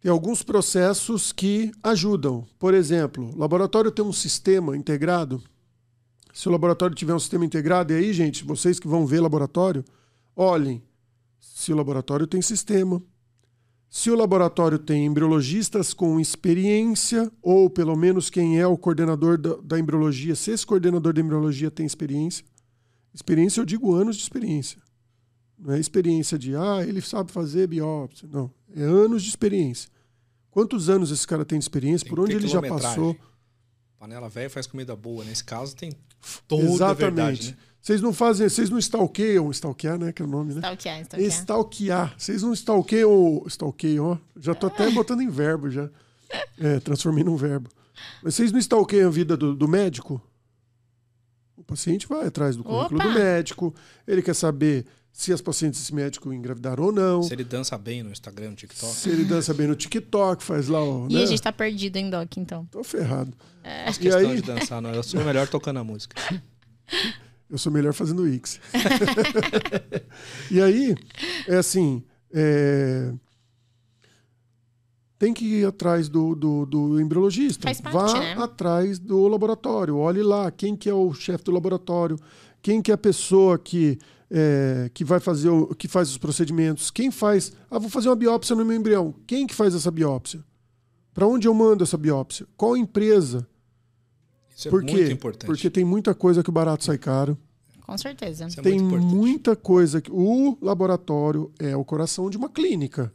[0.00, 2.44] tem alguns processos que ajudam.
[2.58, 5.40] Por exemplo, o laboratório tem um sistema integrado.
[6.32, 9.84] Se o laboratório tiver um sistema integrado, e aí, gente, vocês que vão ver laboratório,
[10.34, 10.82] olhem
[11.38, 13.00] se o laboratório tem sistema,
[13.88, 19.54] se o laboratório tem embriologistas com experiência, ou pelo menos quem é o coordenador da,
[19.62, 22.44] da embriologia, se esse coordenador da embriologia tem experiência.
[23.14, 24.78] Experiência, eu digo anos de experiência.
[25.58, 28.28] Não é experiência de, ah, ele sabe fazer biópsia.
[28.30, 28.50] Não.
[28.74, 29.88] É anos de experiência.
[30.50, 32.04] Quantos anos esse cara tem de experiência?
[32.04, 33.16] Tem por onde ele já passou?
[33.98, 35.24] Panela velha faz comida boa.
[35.24, 35.92] Nesse caso, tem
[36.48, 37.00] toda Exatamente.
[37.00, 37.56] verdade, né?
[37.80, 40.12] Vocês não fazem, vocês não stalkeiam, stalkear, né?
[40.12, 40.60] Que é o nome, né?
[40.60, 41.30] Stalkear, stalkear.
[41.30, 42.14] Stalkear.
[42.16, 44.18] Vocês não stalkeiam, stalkeiam, ó.
[44.36, 45.90] Já tô até botando em verbo já.
[46.58, 47.68] É, transformei num verbo.
[48.22, 50.20] Mas vocês não stalkeiam a vida do, do médico?
[51.62, 53.08] O paciente vai atrás do currículo Opa!
[53.08, 53.72] do médico,
[54.06, 58.02] ele quer saber se as pacientes desse médico engravidaram ou não, Se ele dança bem
[58.02, 58.92] no Instagram, no TikTok.
[58.92, 61.06] se ele dança bem no TikTok, faz lá o.
[61.08, 61.22] E né?
[61.22, 62.66] a gente tá perdido em Doc, então.
[62.66, 63.32] Tô ferrado.
[63.62, 64.90] Faz E questão aí- de dançar, não.
[64.92, 66.16] Eu sou o melhor tocando a música.
[67.48, 68.58] Eu sou melhor fazendo X.
[70.50, 70.94] e aí,
[71.46, 72.02] é assim,
[72.34, 73.12] é,
[75.22, 77.62] tem que ir atrás do, do, do embriologista.
[77.62, 78.32] Faz parte, Vá né?
[78.32, 79.96] atrás do laboratório.
[79.96, 82.18] Olhe lá quem que é o chefe do laboratório,
[82.60, 86.90] quem que é a pessoa que, é, que vai fazer o, que faz os procedimentos,
[86.90, 87.52] quem faz.
[87.70, 89.14] Ah, vou fazer uma biópsia no meu embrião.
[89.24, 90.42] Quem que faz essa biópsia?
[91.14, 92.44] Para onde eu mando essa biópsia?
[92.56, 93.46] Qual empresa?
[94.56, 95.12] Isso é Por muito quê?
[95.12, 95.46] importante.
[95.46, 97.38] Porque tem muita coisa que o barato sai caro.
[97.86, 98.48] Com certeza.
[98.48, 103.12] Isso é tem muito muita coisa que o laboratório é o coração de uma clínica.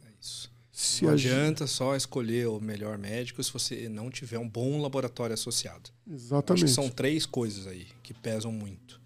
[0.80, 5.34] Se Não adianta só escolher o melhor médico se você não tiver um bom laboratório
[5.34, 5.90] associado.
[6.06, 6.64] gente- Eu Acho Exatamente.
[6.66, 9.00] que são três coisas aí que pesam muito.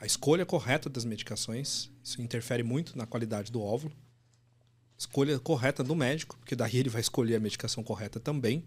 [0.00, 3.92] A escolha correta das medicações, isso interfere muito na qualidade do óvulo.
[4.96, 8.64] Escolha correta do médico, porque daí ele vai escolher a medicação correta também.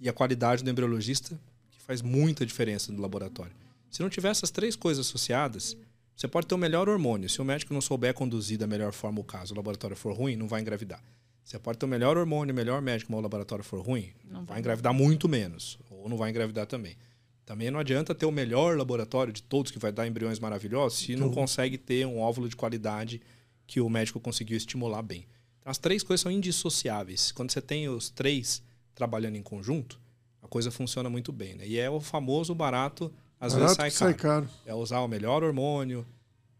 [0.00, 1.38] E a qualidade do embriologista,
[1.70, 3.52] que faz muita diferença no laboratório.
[3.88, 5.76] Se não tiver essas três coisas associadas,
[6.16, 7.30] você pode ter o melhor hormônio.
[7.30, 10.34] Se o médico não souber conduzir da melhor forma o caso, o laboratório for ruim,
[10.34, 11.00] não vai engravidar.
[11.46, 14.44] Você pode ter o melhor hormônio, o melhor médico, mas o laboratório for ruim, Não
[14.44, 15.78] vai engravidar muito menos.
[15.88, 16.96] Ou não vai engravidar também.
[17.44, 21.14] Também não adianta ter o melhor laboratório de todos que vai dar embriões maravilhosos se
[21.14, 23.22] não consegue ter um óvulo de qualidade
[23.64, 25.24] que o médico conseguiu estimular bem.
[25.60, 27.30] Então, as três coisas são indissociáveis.
[27.30, 28.60] Quando você tem os três
[28.92, 30.00] trabalhando em conjunto,
[30.42, 31.54] a coisa funciona muito bem.
[31.54, 31.68] Né?
[31.68, 34.46] E é o famoso barato, às Barato vezes que sai sai caro.
[34.46, 34.56] caro.
[34.66, 36.04] É usar o melhor hormônio.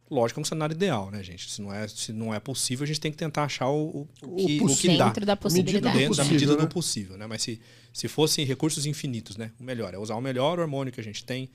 [0.09, 1.51] Lógico, é um cenário ideal, né, gente?
[1.51, 4.09] Se não é, se não é possível, a gente tem que tentar achar o, o,
[4.23, 5.99] o que, o que dá Dentro da possibilidade.
[5.99, 6.61] dentro da medida né?
[6.63, 7.27] do possível, né?
[7.27, 7.61] Mas se,
[7.93, 9.51] se fossem recursos infinitos, né?
[9.59, 11.51] O melhor é usar o melhor hormônio que a gente tem.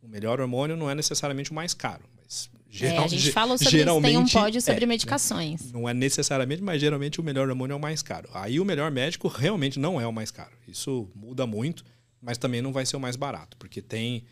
[0.00, 3.32] O melhor hormônio não é necessariamente o mais caro, mas É, geral, a gente ge-
[3.32, 4.86] falou sobre isso, geralmente tem um pódio sobre é, né?
[4.86, 5.72] medicações.
[5.72, 8.28] Não é necessariamente, mas geralmente o melhor hormônio é o mais caro.
[8.32, 10.52] Aí o melhor médico realmente não é o mais caro.
[10.68, 11.84] Isso muda muito,
[12.22, 14.22] mas também não vai ser o mais barato, porque tem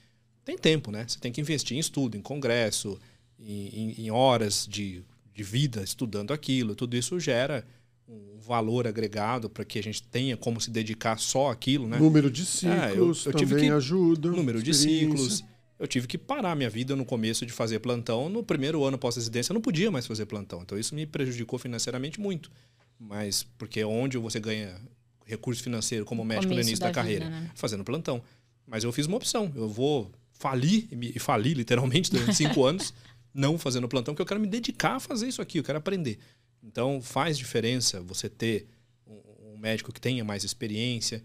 [0.45, 1.07] tem tempo, né?
[1.09, 3.01] Você tem que investir em estudo, em congresso,
[3.45, 5.03] em, em- horas de,
[5.35, 6.75] de vida estudando aquilo.
[6.75, 7.65] Tudo isso gera
[8.09, 11.99] um valor agregado para que a gente tenha como se dedicar só àquilo, né?
[11.99, 14.31] Número de É, eu- ciclos eu tive também que- ajuda.
[14.31, 15.45] número de ciclos.
[15.79, 18.29] Eu tive que parar minha vida no começo de fazer plantão.
[18.29, 20.63] No primeiro ano pós-residência, eu não podia mais fazer plantão.
[20.63, 22.51] Então, isso me prejudicou financeiramente muito.
[22.99, 24.81] Mas, porque é onde você ganha
[25.27, 27.25] recurso financeiro como médico no Começo início da, da carreira?
[27.27, 27.51] vida, né?
[27.57, 28.23] Fazendo plantão.
[28.67, 29.51] Mas eu fiz uma opção.
[29.57, 32.95] Eu vou falir, e me- e falir literalmente durante cinco anos,
[33.35, 36.19] não fazendo plantão, porque eu quero me dedicar a fazer isso aqui, eu quero aprender.
[36.63, 38.69] Então, faz diferença você ter
[39.07, 41.23] um- médico que tenha mais experiência.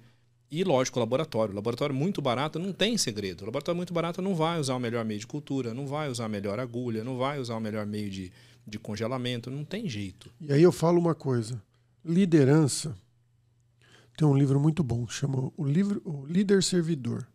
[0.50, 1.52] E, lógico, o laboratório.
[1.52, 3.42] O laboratório muito barato não tem segredo.
[3.42, 6.26] O laboratório muito barato não vai usar o melhor meio de cultura, não vai usar
[6.26, 8.32] a melhor agulha, não vai usar o melhor meio de,
[8.66, 9.52] de congelamento.
[9.52, 10.32] Não tem jeito.
[10.42, 11.62] E aí eu falo uma coisa.
[12.04, 12.98] Liderança.
[14.18, 17.28] Tem um livro muito bom, chama o, livro, o Líder Servidor.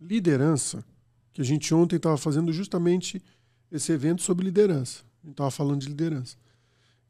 [0.00, 0.84] Liderança,
[1.32, 3.22] que a gente ontem estava fazendo justamente
[3.70, 5.02] esse evento sobre liderança.
[5.22, 6.36] A gente estava falando de liderança.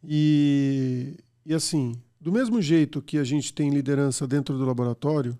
[0.02, 5.38] E, e assim, do mesmo jeito que a gente tem liderança dentro do laboratório,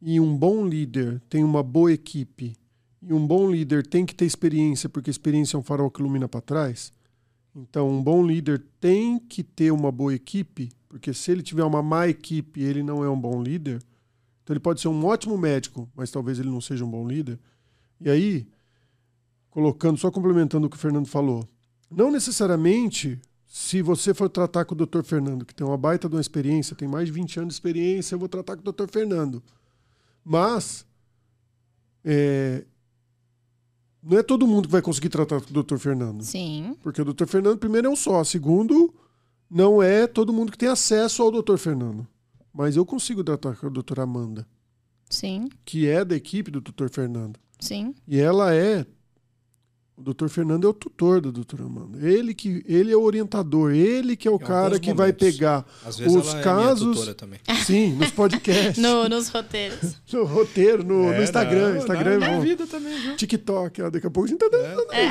[0.00, 2.56] e um bom líder tem uma boa equipe,
[3.00, 6.28] e um bom líder tem que ter experiência, porque experiência é um farol que ilumina
[6.28, 6.92] para trás.
[7.54, 11.82] Então, um bom líder tem que ter uma boa equipe, porque se ele tiver uma
[11.82, 13.82] má equipe, ele não é um bom líder.
[14.42, 17.38] Então, ele pode ser um ótimo médico, mas talvez ele não seja um bom líder.
[18.00, 18.46] E aí,
[19.52, 21.46] colocando, só complementando o que o Fernando falou,
[21.88, 25.02] não necessariamente se você for tratar com o Dr.
[25.02, 28.14] Fernando, que tem uma baita de uma experiência, tem mais de 20 anos de experiência,
[28.14, 28.88] eu vou tratar com o Dr.
[28.88, 29.42] Fernando.
[30.24, 30.86] Mas
[32.02, 32.64] é,
[34.02, 35.76] não é todo mundo que vai conseguir tratar com o Dr.
[35.76, 36.22] Fernando.
[36.24, 36.76] Sim.
[36.82, 37.26] Porque o Dr.
[37.26, 38.24] Fernando, primeiro, é um só.
[38.24, 38.92] Segundo,
[39.50, 41.56] não é todo mundo que tem acesso ao Dr.
[41.56, 42.06] Fernando.
[42.52, 44.46] Mas eu consigo tratar com a doutora Amanda,
[45.08, 45.48] Sim.
[45.64, 46.88] que é da equipe do Dr.
[46.90, 47.38] Fernando.
[47.60, 47.94] Sim.
[48.08, 48.86] E ela é.
[49.94, 50.26] O Dr.
[50.28, 51.98] Fernando é o tutor da doutora Amanda.
[52.04, 55.32] Ele que ele é o orientador, ele que é o Em cara que vai momentos.
[55.36, 56.80] pegar Às vezes os ela é casos.
[56.82, 57.40] minha tutora também.
[57.64, 59.78] Sim, nos podcasts, no, No, nos roteiros.
[60.10, 61.68] roteiro, no, É, no Instagram.
[61.72, 62.40] não, Instagram na, é na bom.
[62.42, 63.16] vida também, viu?
[63.16, 64.82] TikTok, ó, daqui a pouco a gente tá dando.
[64.92, 65.06] É.
[65.06, 65.08] né,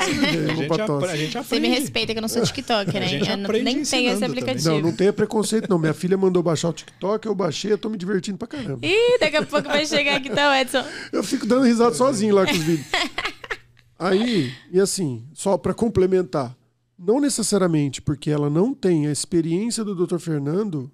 [0.50, 1.04] A, gente pra tosse.
[1.04, 3.46] apre- a gente Você me respeita que eu não sou TikToker, A né?
[3.48, 4.68] Eu nem tenho esse aplicativo.
[4.68, 5.78] Não, não tenha preconceito, não.
[5.78, 8.80] Minha filha mandou baixar o TikTok, eu baixei, eu tô me divertindo pra caramba.
[8.84, 10.84] Ih, daqui a pouco vai chegar aqui, então, Edson.
[11.12, 12.86] Eu fico dando risada sozinho lá com os vídeos.
[14.02, 16.56] Aí, e assim, só pra complementar,
[16.98, 20.18] não necessariamente porque ela não tem a experiência do Dr.
[20.18, 20.90] Fernando,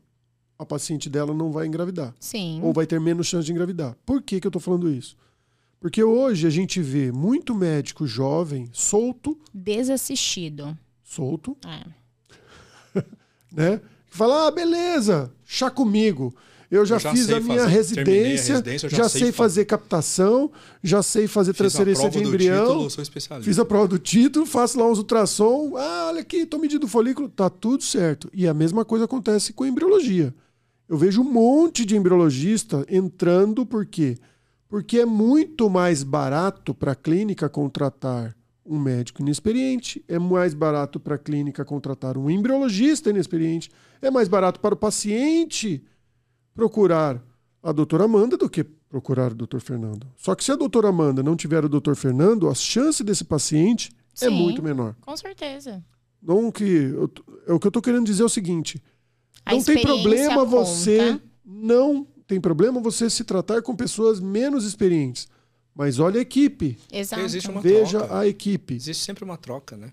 [0.59, 2.14] a paciente dela não vai engravidar.
[2.20, 2.61] Sim.
[2.62, 3.96] Ou vai ter menos chance de engravidar.
[4.04, 5.16] Por que, que eu tô falando isso?
[5.80, 10.76] Porque hoje a gente vê muito médico jovem, solto, Desassistido.
[11.04, 13.02] solto, É.
[13.52, 13.80] né?
[14.11, 16.34] Que fala, ah, beleza, chá comigo.
[16.70, 17.44] Eu já, Eu já fiz a minha fazer.
[17.46, 20.50] Terminei a residência, residência, já, já sei, sei fazer captação,
[20.82, 22.66] já sei fazer Fiz a transferência prova de do embrião.
[22.66, 23.50] título, sou especialista.
[23.50, 25.76] Fiz a prova do título, faço lá uns ultrassom.
[25.76, 28.28] Ah, olha aqui, tô medindo o folículo, tá tudo certo.
[28.34, 30.34] E a mesma coisa acontece com a embriologia.
[30.86, 34.18] Eu vejo um monte de embriologista entrando, por quê?
[34.68, 41.00] Porque é muito mais barato para a clínica contratar um médico inexperiente, é mais barato
[41.00, 43.70] para a clínica contratar um embriologista inexperiente,
[44.02, 45.82] é mais barato para o paciente
[46.59, 47.22] procurar
[47.62, 50.09] a doutora Amanda do que procurar o doutor Fernando.
[50.16, 53.92] Só que se a doutora Amanda não tiver o doutor Fernando, a chance desse paciente
[54.20, 54.30] é Sim.
[54.30, 54.96] muito menor.
[55.00, 55.84] Com certeza.
[56.20, 57.09] Não que eu
[57.46, 58.82] é o que eu tô querendo dizer é o seguinte:
[59.46, 61.24] A não tem problema você conta.
[61.44, 65.28] não tem problema você se tratar com pessoas menos experientes,
[65.72, 67.22] mas olha a equipe, Exato.
[67.22, 68.18] Existe uma veja troca.
[68.18, 68.74] a equipe.
[68.74, 69.92] Existe sempre uma troca, né?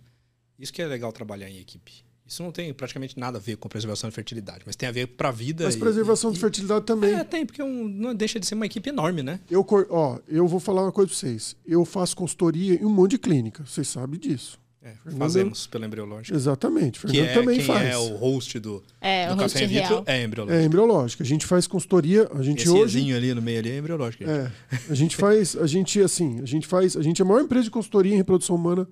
[0.58, 2.04] Isso que é legal trabalhar em equipe.
[2.28, 5.08] Isso não tem praticamente nada a ver com preservação de fertilidade, mas tem a ver
[5.08, 5.66] pra vida.
[5.66, 7.14] Mas e- preservação e- de fertilidade também.
[7.14, 9.40] É, tem, porque é um- não deixa de ser uma equipe enorme, né?
[9.50, 11.56] Eu, cor- ó, eu vou falar uma coisa pra vocês.
[11.68, 13.64] Eu faço consultoria em um monte de clínica.
[13.66, 14.60] Vocês sabem disso.
[14.82, 16.36] É, fazemos pela embriológica.
[16.38, 17.00] Exatamente.
[17.00, 17.90] Que Fernando é também quem faz.
[17.90, 20.04] é o host do, É, o do host Café Vitro, real.
[20.06, 20.62] é embriológica.
[20.62, 21.24] É embriológica.
[21.24, 22.30] A gente faz consultoria.
[22.34, 23.12] A gente Esse hoje.
[23.14, 24.26] Ali no meio ali é embriológica.
[24.30, 24.52] É,
[24.90, 27.64] a gente faz, a gente assim, a gente faz, a gente é a maior empresa
[27.66, 28.88] de consultoria em reprodução humana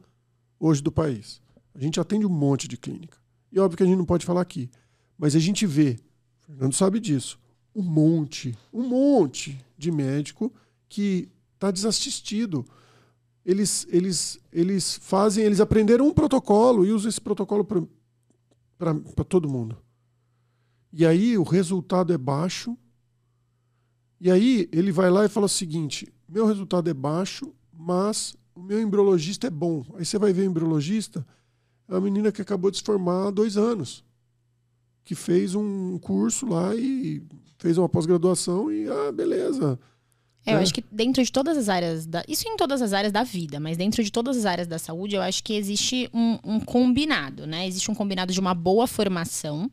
[0.59, 1.39] hoje do país.
[1.75, 3.17] A gente atende um monte de clínica.
[3.53, 4.67] E óbvio que a gente não pode falar aqui,
[5.15, 5.99] mas a gente vê,
[6.41, 7.39] o Fernando sabe disso,
[7.75, 10.51] um monte, um monte de médico
[10.89, 12.65] que está desassistido.
[13.45, 19.77] Eles, eles, eles fazem, eles aprenderam um protocolo e usam esse protocolo para todo mundo.
[20.91, 22.75] E aí o resultado é baixo.
[24.19, 28.61] E aí ele vai lá e fala o seguinte: meu resultado é baixo, mas o
[28.61, 29.85] meu embriologista é bom.
[29.95, 31.23] Aí você vai ver o embriologista,
[31.93, 34.03] é uma menina que acabou de se formar há dois anos,
[35.03, 37.21] que fez um curso lá e
[37.57, 39.79] fez uma pós-graduação e, ah, beleza.
[40.45, 40.61] É, eu É.
[40.61, 42.23] acho que dentro de todas as áreas da.
[42.27, 45.15] Isso em todas as áreas da vida, mas dentro de todas as áreas da saúde,
[45.15, 47.65] eu acho que existe um, um combinado, né?
[47.67, 49.71] Existe um combinado de uma boa formação,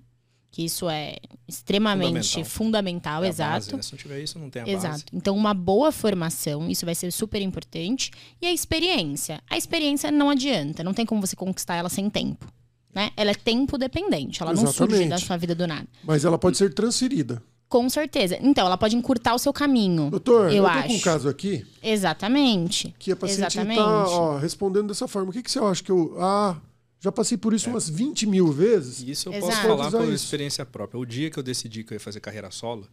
[0.50, 1.16] que isso é
[1.55, 3.53] extremamente fundamental, É a exato.
[3.53, 3.82] base, né?
[3.82, 4.76] Se não tiver isso, não tem a base.
[4.76, 5.05] Exato.
[5.12, 8.11] Então, uma boa formação, isso vai ser super importante.
[8.40, 9.40] E a experiência.
[9.48, 12.46] A experiência não adianta, não tem como você conquistar ela sem tempo.
[12.94, 13.11] Né?
[13.16, 15.09] Ela é tempo dependente, ela não surge Exatamente.
[15.11, 15.86] da sua vida do nada.
[16.03, 17.40] Mas ela pode ser transferida.
[17.68, 18.36] Com certeza.
[18.40, 20.11] Então, ela pode encurtar o seu caminho.
[20.11, 20.88] Doutor, eu, eu acho.
[20.88, 22.92] com um caso aqui Exatamente.
[22.98, 23.78] que a paciente Exatamente.
[23.80, 25.30] está respondendo dessa forma.
[25.30, 26.16] O que, que você acha que eu.
[26.18, 26.57] Ah,
[27.01, 29.01] já passei por isso umas 20 mil vezes.
[29.03, 29.53] Isso eu Exato.
[29.53, 30.24] posso falar por isso.
[30.24, 30.98] experiência própria.
[31.01, 32.86] O dia que eu decidi que eu ia fazer carreira solo,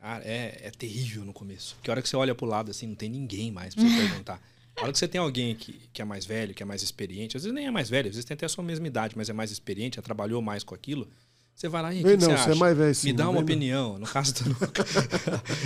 [0.00, 1.74] cara, é, é terrível no começo.
[1.76, 3.96] Porque a hora que você olha pro lado, assim, não tem ninguém mais pra você
[4.08, 4.40] perguntar.
[4.76, 7.36] A hora que você tem alguém que, que é mais velho, que é mais experiente,
[7.36, 9.28] às vezes nem é mais velho, às vezes tem até a sua mesma idade, mas
[9.28, 11.08] é mais experiente, já trabalhou mais com aquilo,
[11.54, 13.06] você vai lá e que, que você você é mais velho sim.
[13.08, 13.42] Me dá uma vem não.
[13.44, 13.98] opinião.
[13.98, 14.56] No caso do.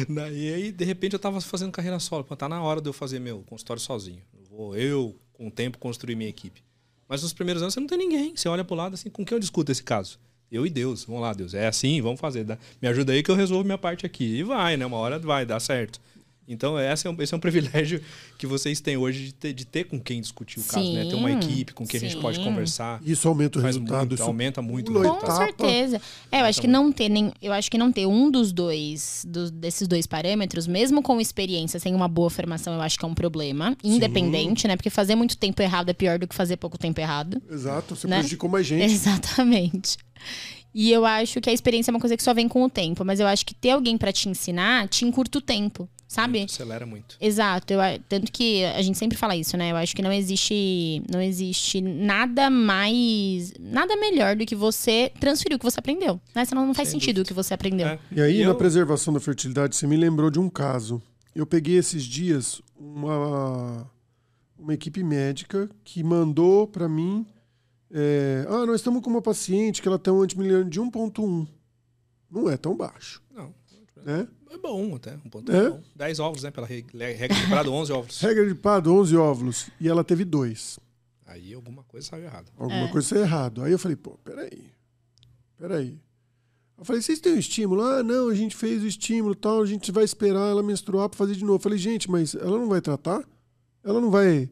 [0.12, 2.24] Na- e aí, de repente, eu tava fazendo carreira solo.
[2.24, 4.22] Pô, tá na hora de eu fazer meu consultório sozinho.
[4.38, 6.62] Eu vou eu, com o tempo, construir minha equipe.
[7.08, 8.36] Mas nos primeiros anos você não tem ninguém.
[8.36, 10.18] Você olha pro lado assim, com quem eu discuto esse caso?
[10.50, 11.04] Eu e Deus.
[11.04, 11.54] Vamos lá, Deus.
[11.54, 12.46] É assim, vamos fazer.
[12.80, 14.24] Me ajuda aí que eu resolvo minha parte aqui.
[14.24, 14.86] E vai, né?
[14.86, 16.00] Uma hora vai, dá certo.
[16.48, 18.00] Então, esse é um, esse é um privilégio
[18.38, 21.04] que vocês têm hoje de ter, de ter com quem discutir o caso, né?
[21.04, 22.44] Ter uma Sim, equipe com quem a gente pode sim.
[22.44, 23.00] conversar.
[23.04, 23.98] Isso aumenta o resultado.
[23.98, 25.32] muito, isso aumenta muito Com etapa.
[25.36, 26.00] certeza.
[26.32, 29.24] É, eu acho que não ter nem, eu acho que não ter um dos dois
[29.28, 33.08] dos- desses dois parâmetros, mesmo com experiência, sem uma boa formação, eu acho que é
[33.08, 34.76] um problema, independente, né?
[34.76, 37.42] Porque fazer muito tempo errado é pior do que fazer pouco tempo errado.
[37.50, 38.16] Exato, você Né?
[38.18, 38.84] prejudicou mais gente.
[38.90, 39.98] Exatamente.
[40.74, 43.04] E eu acho que a experiência é uma coisa que só vem com o tempo,
[43.04, 45.88] mas eu acho que ter alguém pra te ensinar te encurta o tempo.
[46.08, 46.42] Sabe?
[46.42, 47.16] Acelera muito.
[47.20, 47.78] Exato, eu,
[48.08, 49.70] tanto que a gente sempre fala isso, né?
[49.70, 55.54] Eu acho que não existe, não existe nada mais, nada melhor do que você transferir
[55.56, 56.44] o que você aprendeu, né?
[56.44, 57.86] Senão não faz Sem sentido o que você aprendeu.
[57.86, 57.98] É.
[58.10, 61.00] E aí, E na eu- preservação da fertilidade, você me lembrou de um caso.
[61.34, 63.88] Eu peguei esses dias uma,
[64.58, 67.24] uma equipe médica que mandou para mim.
[67.92, 71.46] é, ah, nós estamos com uma paciente que ela tem um antimiliano de 1,1.
[72.30, 73.22] Não é tão baixo.
[73.34, 73.54] Não.
[74.04, 74.26] Né?
[74.50, 75.14] É bom até.
[75.16, 75.56] Um ponto É?
[75.66, 75.70] é.
[75.70, 75.82] bom.
[75.96, 76.50] 10 ovos, né?
[76.50, 78.20] Pela re- regra de prado, 11 ovos.
[78.22, 79.70] Regra de Pado, 11 óvulos.
[79.80, 80.78] E ela teve dois.
[81.26, 82.46] Aí alguma coisa saiu errada.
[82.56, 82.88] Alguma É.
[82.88, 83.62] coisa saiu errado.
[83.62, 84.70] Aí eu falei, pô, peraí.
[85.58, 85.98] Peraí.
[86.78, 87.82] Eu falei, vocês têm o estímulo?
[87.82, 91.08] Ah, não, a gente fez o estímulo e tal, a gente vai esperar ela menstruar
[91.08, 91.56] pra fazer de novo.
[91.56, 93.22] Eu falei, gente, mas ela não vai tratar?
[93.84, 94.48] Ela não vai.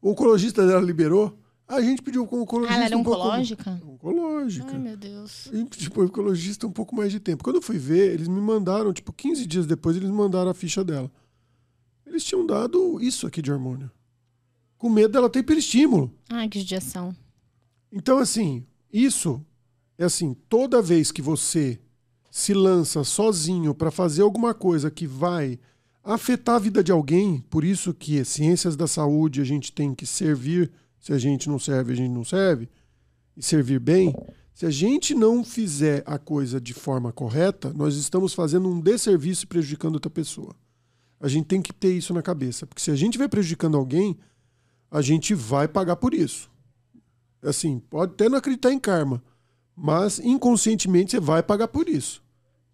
[0.00, 1.36] O oncologista dela liberou?
[1.68, 2.72] Ah, a gente pediu com o oncologista.
[2.74, 3.80] Ah, ela era um pouco- oncológica?
[3.86, 4.72] Oncológica.
[4.72, 5.48] Ai, meu Deus.
[5.52, 7.44] Gente pediu pro oncologista um pouco mais de tempo.
[7.44, 10.54] Quando eu fui ver, eles me mandaram, tipo, 15 dias depois, eles me mandaram a
[10.54, 11.10] ficha dela.
[12.06, 13.90] Eles tinham dado isso aqui de hormônio.
[14.78, 16.10] Com medo dela ter hiperestímulo.
[16.30, 17.14] Ai, que judiação.
[17.92, 19.44] Então, assim, isso
[19.98, 21.78] é assim, toda vez que você
[22.30, 25.58] se lança sozinho para fazer alguma coisa que vai
[26.02, 30.06] afetar a vida de alguém, por isso que ciências da saúde a gente tem que
[30.06, 32.68] servir, se a gente não serve, a gente não serve,
[33.36, 34.14] e servir bem.
[34.52, 39.44] Se a gente não fizer a coisa de forma correta, nós estamos fazendo um desserviço
[39.44, 40.54] e prejudicando outra pessoa.
[41.20, 44.16] A gente tem que ter isso na cabeça, porque se a gente vai prejudicando alguém,
[44.90, 46.50] a gente vai pagar por isso
[47.42, 49.22] assim, pode até não acreditar em karma,
[49.76, 52.22] mas inconscientemente você vai pagar por isso.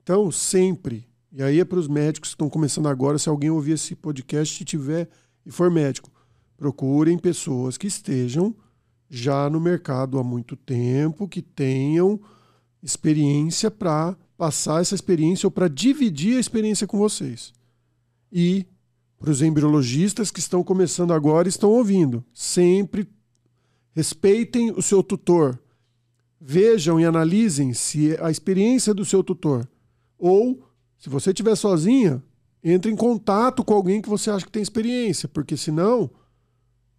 [0.02, 3.72] Então, sempre, e aí é para os médicos que estão começando agora, se alguém ouvir
[3.72, 5.08] esse podcast e tiver
[5.44, 6.10] e for médico,
[6.56, 8.54] procurem pessoas que estejam
[9.08, 12.20] já no mercado há muito tempo, que tenham
[12.82, 17.52] experiência para passar essa experiência ou para dividir a experiência com vocês.
[18.32, 18.66] E
[19.18, 23.08] para os embriologistas que estão começando agora e estão ouvindo, sempre
[23.92, 25.58] respeitem o seu tutor.
[26.40, 29.66] Vejam e analisem se a experiência do seu tutor.
[30.18, 32.22] Ou, se você estiver sozinha,
[32.62, 36.10] entre em contato com alguém que você acha que tem experiência, porque senão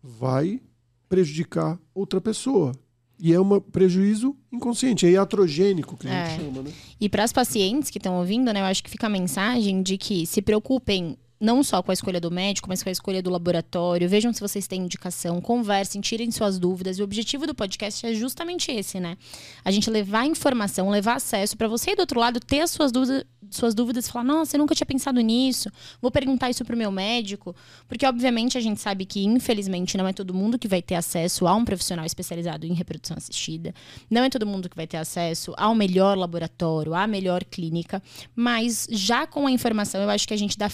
[0.08, 0.62] vai
[1.10, 2.72] prejudicar outra pessoa.
[3.20, 6.46] E é um prejuízo inconsciente, é iatrogênico que a gente É.
[6.46, 6.72] chama, né?
[7.00, 9.98] E para as pacientes que estão ouvindo, né, eu acho que fica a mensagem de
[9.98, 13.30] que se preocupem não só com a escolha do médico, mas com a escolha do
[13.30, 14.08] laboratório.
[14.08, 16.98] Vejam se vocês têm indicação, conversem, tirem suas dúvidas.
[16.98, 19.18] E o objetivo do podcast é justamente esse, né?
[19.64, 23.26] A gente levar informação, levar acesso para você do outro lado ter as suas dúvidas,
[23.50, 25.70] suas dúvidas falar: "Nossa, eu nunca tinha pensado nisso.
[26.02, 27.56] Vou perguntar isso pro meu médico",
[27.88, 31.48] porque obviamente a gente sabe que infelizmente não é todo mundo que vai ter acesso
[31.48, 33.74] a um profissional especializado em reprodução assistida.
[34.10, 38.02] Não é todo mundo que vai ter acesso ao melhor laboratório, à melhor clínica,
[38.36, 40.70] mas já com a informação, eu acho que a gente dá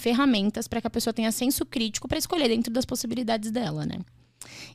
[0.51, 3.99] ferramentas para que a pessoa tenha senso crítico para escolher dentro das possibilidades dela, né?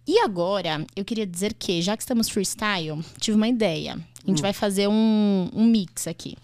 [0.07, 3.99] E agora, eu queria dizer que, já que estamos freestyle, tive uma ideia.
[4.25, 6.37] A gente vai fazer um, um mix aqui.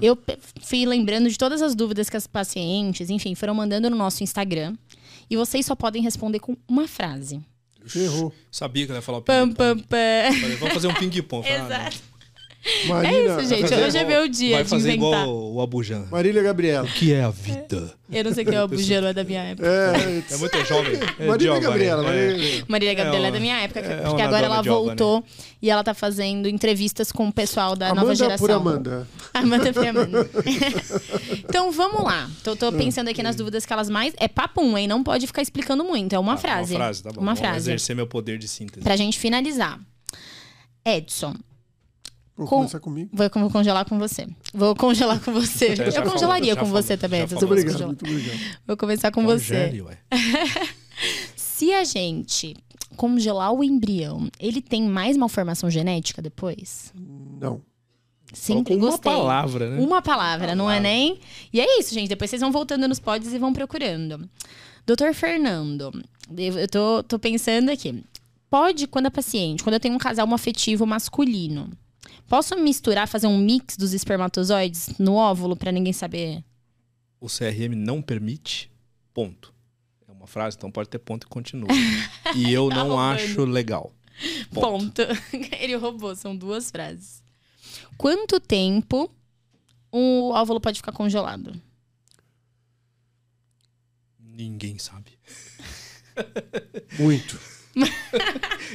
[0.00, 3.96] Eu pe- fui lembrando de todas as dúvidas que as pacientes, enfim, foram mandando no
[3.96, 4.74] nosso Instagram.
[5.28, 7.40] E vocês só podem responder com uma frase.
[7.86, 8.32] Ferrou.
[8.50, 9.82] Sabia que ela ia falar o Pam, ping-pong.
[9.82, 10.56] pam, pam.
[10.58, 11.46] Vamos fazer um ping-pong.
[11.48, 11.66] Ah, não.
[11.66, 12.09] Exato.
[12.88, 13.74] Marina, É isso, gente.
[13.74, 15.22] Hoje é meu dia Vai de fazer inventar.
[15.22, 16.06] igual o Abujan.
[16.10, 16.86] Marília Gabriela.
[16.86, 17.94] O que é a vida?
[18.12, 19.66] Eu não sei o que é o bugelo, é da minha época.
[19.66, 20.92] É, É muito jovem.
[21.18, 21.60] É Marília Giovanni.
[21.62, 22.02] Gabriela.
[22.02, 22.04] É.
[22.06, 22.64] Marília Gabriela.
[22.68, 25.24] Marília Gabriela é, da minha época, é porque agora ela voltou
[25.62, 28.46] e ela tá fazendo entrevistas com o pessoal da nova Amanda geração.
[28.46, 29.08] por Amanda.
[29.32, 30.30] Amanda por Amanda.
[31.48, 32.28] então vamos lá.
[32.42, 34.12] Tô, tô pensando aqui nas dúvidas que elas mais.
[34.18, 34.86] É papum, hein?
[34.86, 36.12] Não pode ficar explicando muito.
[36.14, 36.74] É uma Ah, frase.
[36.74, 37.20] Uma frase, tá bom.
[37.22, 37.58] Uma Vou frase.
[37.70, 38.82] exercer meu poder de síntese.
[38.82, 39.78] Pra gente finalizar.
[40.84, 41.34] Edson,
[42.40, 43.10] Vou Com- começar comigo.
[43.12, 44.26] vou, vou congelar com você.
[44.54, 45.74] Vou congelar com você.
[45.76, 47.36] Já- Eu falou, congelaria já com falou, você também, já Edson.
[47.36, 47.86] Muito obrigado, congelar.
[47.88, 48.40] muito obrigado.
[48.66, 49.82] Vou começar com você.
[49.82, 49.98] Ué.
[51.36, 52.56] Se a gente
[52.96, 56.92] congelar o embrião, ele tem mais malformação genética depois?
[57.40, 57.60] Não.
[58.32, 59.12] Sim, Com uma gostei.
[59.12, 59.82] palavra, né?
[59.84, 61.18] Uma palavra, não é nem.
[61.52, 62.08] E é isso, gente.
[62.08, 64.28] Depois vocês vão voltando nos pods e vão procurando.
[64.86, 65.90] Doutor Fernando,
[66.36, 68.02] eu eu tô, tô pensando aqui.
[68.48, 71.70] Pode, quando a paciente, quando eu tenho um casal afetivo masculino,
[72.30, 76.42] posso misturar, fazer um mix dos espermatozoides no óvulo pra ninguém saber?
[77.20, 78.70] O CRM não permite,
[79.12, 79.52] ponto.
[80.08, 81.68] É uma frase, então pode ter ponto e continua.
[82.36, 83.14] E eu Tá não roubando.
[83.20, 83.92] acho legal.
[84.52, 85.02] Ponto.
[85.02, 85.02] Ponto.
[85.58, 87.22] Ele roubou, são duas frases.
[87.98, 89.10] Quanto tempo
[89.90, 91.60] o óvulo pode ficar congelado?
[94.18, 95.18] Ninguém sabe.
[96.98, 97.38] Muito.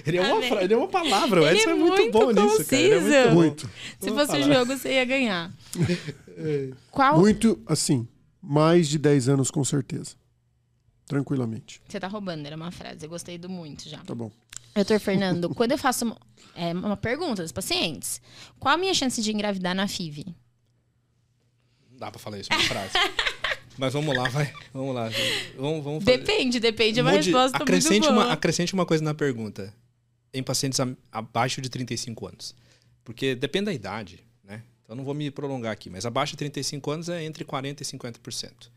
[0.05, 2.11] Ele é uma, Tá fra- ele é uma palavra, o Edson é é muito, muito
[2.11, 2.81] bom nisso, cara.
[2.81, 3.35] Ele é conciso.
[3.35, 3.35] muito.
[3.35, 3.69] Muito.
[3.99, 5.51] Se Vamos fosse o jogo, você ia ganhar.
[6.91, 7.19] Qual?
[7.19, 8.07] Muito, assim,
[8.41, 10.15] mais de 10 anos com certeza.
[11.07, 11.81] Tranquilamente.
[11.87, 13.05] Você tá roubando, era uma frase.
[13.05, 13.99] Eu gostei do muito já.
[13.99, 14.31] Tá bom.
[14.73, 16.17] Doutor Fernando, quando eu faço uma,
[16.55, 18.19] é, uma pergunta dos pacientes,
[18.59, 20.25] qual a minha chance de engravidar na FIV?
[21.91, 22.89] Não dá pra falar isso numa frase.
[23.77, 24.53] Mas vamos lá, vai.
[24.73, 25.09] Vamos lá.
[25.57, 26.17] Vamos, vamos fazer.
[26.17, 26.99] Depende, depende.
[26.99, 28.25] É uma Mude- resposta acrescente muito boa.
[28.25, 29.73] uma, acrescente uma coisa na pergunta.
[30.33, 32.55] Em pacientes a- abaixo de 35 anos.
[33.03, 34.63] Porque depende da idade, né?
[34.83, 37.85] Então não vou me prolongar aqui, mas abaixo de 35 anos é entre 40% e
[37.85, 38.71] 50%.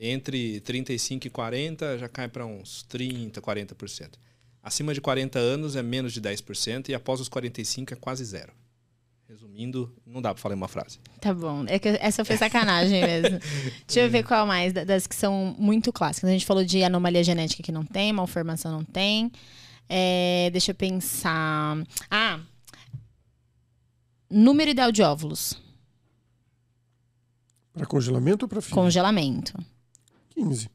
[0.00, 4.10] Entre 35 e 40 já cai para uns 30, 40%.
[4.62, 8.52] Acima de 40 anos é menos de 10% e após os 45 é quase zero.
[9.28, 10.98] Resumindo, não dá para falar em uma frase.
[11.20, 11.64] Tá bom.
[11.68, 13.38] É que essa foi sacanagem mesmo.
[13.86, 16.30] Deixa eu ver qual mais da- das que são muito clássicas.
[16.30, 19.30] A gente falou de anomalia genética que não tem, malformação não tem.
[19.86, 21.76] É, deixa eu pensar.
[22.10, 22.40] Ah!
[24.30, 25.60] Número ideal de óvulos.
[27.74, 28.74] Para congelamento ou para filho?
[28.74, 29.52] Congelamento.
[30.30, 30.70] 15.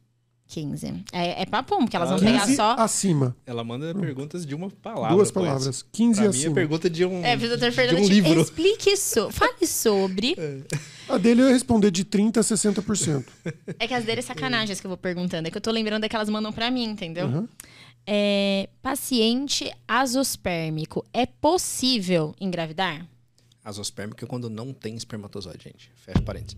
[0.54, 1.04] 15.
[1.12, 2.72] É, é papum, porque elas vão Ah, pegar 15 só.
[2.74, 3.36] acima.
[3.46, 5.16] Ela manda perguntas de uma palavra.
[5.16, 5.46] Duas pois.
[5.48, 5.86] palavras.
[5.92, 6.56] 15 Pra mim é acima.
[6.56, 8.40] pergunta de um, É, pro doutor de Fernando, um livro.
[8.42, 9.32] explique isso.
[9.32, 10.36] Fale sobre.
[11.10, 13.26] A dele eu ia responder de 30% a 60%.
[13.78, 15.48] É que as dele é sacanagem as que eu vou perguntando.
[15.48, 17.28] É que eu tô lembrando daquelas mandam pra mim, entendeu?
[17.28, 17.48] Uhum.
[18.08, 21.06] É, paciente azospérmico.
[21.12, 23.06] É possível engravidar?
[23.66, 25.92] Azospérmica é quando não tem espermatozoide, gente.
[25.96, 26.58] Fecha parênteses.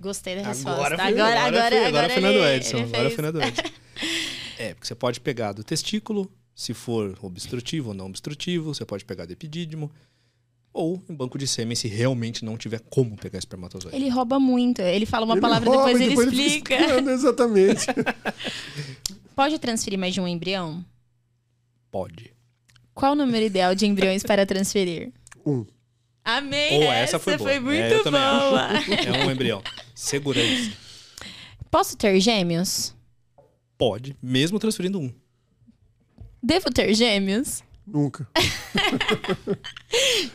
[0.00, 0.70] Gostei da resposta.
[0.70, 2.76] Agora, agora, foi, agora, agora, foi, foi na do ele- Edson.
[2.78, 3.62] ele Agora foi na do Edson.
[4.58, 9.04] É, porque você pode pegar do testículo, se for obstrutivo ou não obstrutivo, você pode
[9.04, 9.90] pegar do epidídimo,
[10.72, 13.96] ou em banco de sêmen, se realmente não tiver como pegar espermatozoide.
[13.96, 14.80] Ele rouba muito.
[14.82, 16.74] Ele fala uma Ele palavra, rouba depois e ele depois fica explica.
[16.74, 17.86] explicando exatamente.
[19.34, 20.84] Pode transferir mais de um embrião?
[21.90, 22.32] Pode.
[22.92, 25.12] Qual o número ideal de embriões para transferir?
[25.44, 25.64] Um.
[26.24, 26.78] Amei!
[26.78, 27.60] Ou essa foi boa.
[27.60, 28.68] muito É, boa.
[29.04, 29.62] É um embrião.
[29.94, 30.72] Segurança.
[31.70, 32.94] Posso ter gêmeos?
[33.78, 35.12] Pode, mesmo transferindo um.
[36.42, 37.62] Devo ter gêmeos?
[37.86, 38.26] Nunca.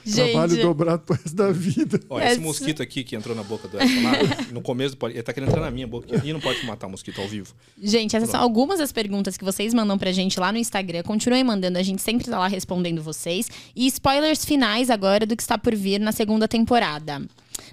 [0.05, 1.99] Gente, Trabalho dobrado pro resto da vida.
[2.10, 4.12] Ó, esse Essa- mosquito aqui que entrou na boca do Edson lá,
[4.53, 6.88] no começo, do pod- ele tá querendo entrar na minha boca e não pode matar
[6.88, 7.53] o mosquito ao vivo.
[7.82, 11.01] Gente, essas são algumas das perguntas que vocês mandam pra gente lá no Instagram.
[11.03, 13.49] Continuem mandando, a gente sempre tá lá respondendo vocês.
[13.76, 17.22] E spoilers finais agora do que está por vir na segunda temporada.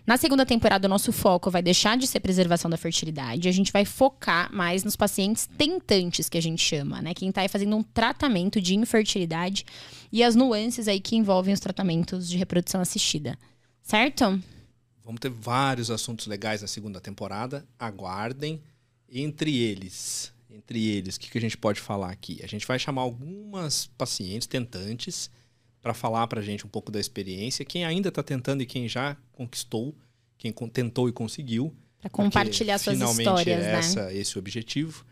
[0.06, 3.48] Na segunda temporada, o nosso foco vai deixar de ser preservação da fertilidade.
[3.48, 7.12] A gente vai focar mais nos pacientes tentantes, que a gente chama, né?
[7.12, 9.66] Quem tá aí fazendo um tratamento de infertilidade
[10.12, 13.36] e as nuances aí que envolvem os tratamentos de reprodução assistida.
[13.82, 14.40] Certo?
[15.04, 17.66] Vamos ter vários assuntos legais na segunda temporada.
[17.76, 18.62] Aguardem.
[19.08, 22.40] Entre eles, entre eles, o que, que a gente pode falar aqui?
[22.44, 25.30] A gente vai chamar algumas pacientes tentantes
[25.86, 27.64] para falar para a gente um pouco da experiência.
[27.64, 29.94] Quem ainda está tentando e quem já conquistou,
[30.36, 31.72] quem tentou e conseguiu.
[32.02, 33.78] Porque compartilhar suas finalmente histórias, é né?
[33.78, 35.06] essa, esse o objetivo.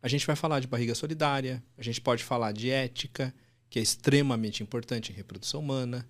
[0.00, 3.34] A gente vai falar de barriga solidária, a gente pode falar de ética,
[3.68, 6.08] que é extremamente importante em reprodução humana.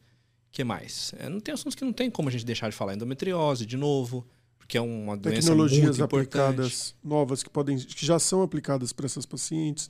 [0.53, 1.15] que mais?
[1.19, 2.93] É, não tem assuntos que não tem como a gente deixar de falar.
[2.93, 6.37] Endometriose, de novo, porque é uma doença Tecnologias muito importante.
[6.37, 9.89] aplicadas novas que podem que já são aplicadas para essas pacientes.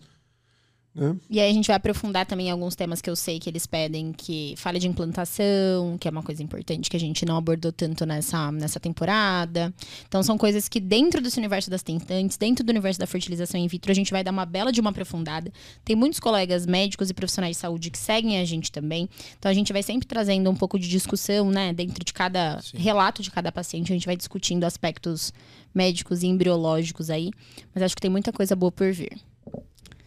[0.95, 1.17] Né?
[1.31, 4.13] E aí a gente vai aprofundar também alguns temas que eu sei que eles pedem,
[4.13, 8.05] que fala de implantação, que é uma coisa importante que a gente não abordou tanto
[8.05, 9.73] nessa, nessa temporada.
[10.09, 13.69] Então são coisas que dentro desse universo das tentantes, dentro do universo da fertilização in
[13.69, 15.53] vitro, a gente vai dar uma bela de uma aprofundada.
[15.85, 19.09] Tem muitos colegas médicos e profissionais de saúde que seguem a gente também.
[19.39, 21.73] Então a gente vai sempre trazendo um pouco de discussão, né?
[21.73, 22.79] Dentro de cada Sim.
[22.79, 25.33] relato de cada paciente, a gente vai discutindo aspectos
[25.73, 27.31] médicos e embriológicos aí.
[27.73, 29.30] Mas acho que tem muita coisa boa por vir.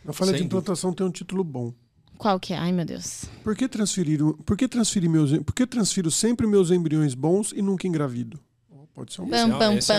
[0.05, 1.73] Na falha Sem de implantação tem um título bom.
[2.17, 2.57] Qual que é?
[2.57, 3.25] Ai, meu Deus.
[3.43, 7.61] Por que transferir, por que transferir meus, por que transfiro sempre meus embriões bons e
[7.61, 8.39] nunca engravido?
[8.93, 9.73] Pode ser um Pam, é pam, é pam.
[9.75, 9.93] essa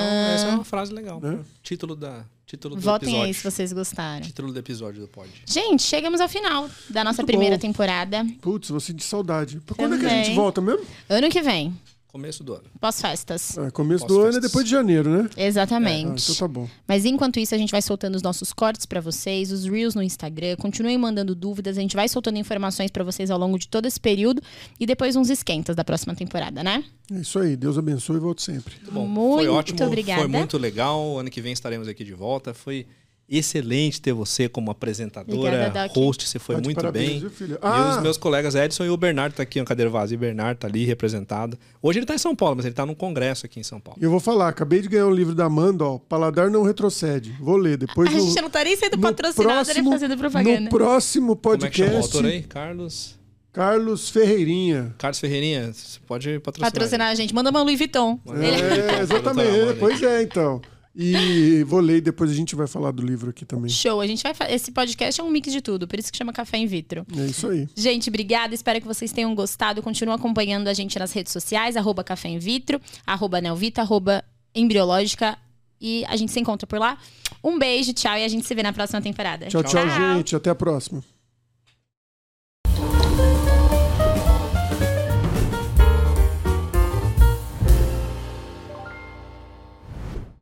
[0.46, 1.20] é uma frase legal.
[1.20, 1.40] Né?
[1.64, 3.26] Título, da, título do Votem episódio.
[3.26, 4.20] aí se vocês gostaram.
[4.24, 5.28] Título do episódio do pod.
[5.44, 7.60] Gente, chegamos ao final da nossa Muito primeira bom.
[7.60, 8.24] temporada.
[8.40, 9.58] Putz, vou sentir saudade.
[9.66, 10.86] Pra quando é que a gente volta mesmo?
[11.08, 11.76] Ano que vem,
[12.14, 12.62] Começo do ano.
[12.80, 13.58] pós-festas.
[13.58, 14.50] É, começo Pós do ano é festas.
[14.52, 15.28] depois de janeiro, né?
[15.36, 16.22] Ah, Exatamente.
[16.30, 16.68] então tá bom.
[16.86, 20.02] Mas enquanto isso, a gente vai soltando os nossos cortes pra vocês, os reels no
[20.02, 20.54] Instagram.
[20.54, 23.98] Continuem mandando dúvidas, a gente vai soltando informações pra vocês ao longo de todo esse
[23.98, 24.40] período
[24.78, 26.84] e depois uns esquentas da próxima temporada, né?
[27.12, 27.56] É isso aí.
[27.56, 28.74] Deus abençoe e volte sempre.
[28.76, 29.06] Muito bom.
[29.08, 29.84] Muito foi ótimo.
[29.84, 30.20] obrigada.
[30.20, 31.18] Foi muito legal.
[31.18, 32.54] Ano que vem estaremos aqui de volta.
[32.54, 32.86] Foi
[33.28, 36.28] excelente ter você como apresentadora, Obrigada, host.
[36.28, 37.20] Você foi Tá de muito bem.
[37.20, 37.54] viu, filha?
[37.54, 37.96] E Ah!
[37.96, 40.16] os meus colegas Edson e o Bernardo tá aqui na cadeira vazia.
[40.16, 41.58] O Bernardo tá ali representado.
[41.82, 43.98] Hoje ele tá em São Paulo, mas ele tá num congresso aqui em São Paulo.
[44.00, 45.98] E eu vou falar, acabei de ganhar um livro da Amanda, ó.
[45.98, 47.34] Paladar não retrocede.
[47.40, 47.76] Vou ler.
[47.76, 50.60] Depois A no, gente não tá nem sendo patrocinado nem próximo- fazendo propaganda.
[50.60, 52.16] No próximo Como é que chama o podcast.
[52.16, 52.42] autor aí?
[52.42, 53.14] Carlos.
[53.52, 54.92] Carlos Ferreirinha.
[54.98, 56.72] Carlos Ferreirinha, você pode patrocinar.
[56.72, 57.32] Patrocinar a gente.
[57.32, 58.18] Manda uma Louis Vuitton.
[58.28, 59.78] É, exatamente.
[59.78, 60.60] Pois é, então.
[60.96, 63.68] E vou ler e depois a gente vai falar do livro aqui também.
[63.68, 64.00] Show.
[64.00, 66.58] A gente vai Esse podcast é um mix de tudo, por isso que chama Café
[66.58, 67.04] in Vitro.
[67.16, 67.68] É isso aí.
[67.74, 68.54] Gente, obrigada.
[68.54, 69.82] Espero que vocês tenham gostado.
[69.82, 74.24] Continua acompanhando a gente nas redes sociais, arroba Café in Vitro, arroba Nelvita, arroba
[74.54, 75.36] Embriológica.
[75.80, 76.96] E a gente se encontra por lá.
[77.42, 79.46] Um beijo, tchau, e a gente se vê na próxima temporada.
[79.46, 80.36] Tchau, tchau, gente.
[80.36, 81.02] Até a próxima.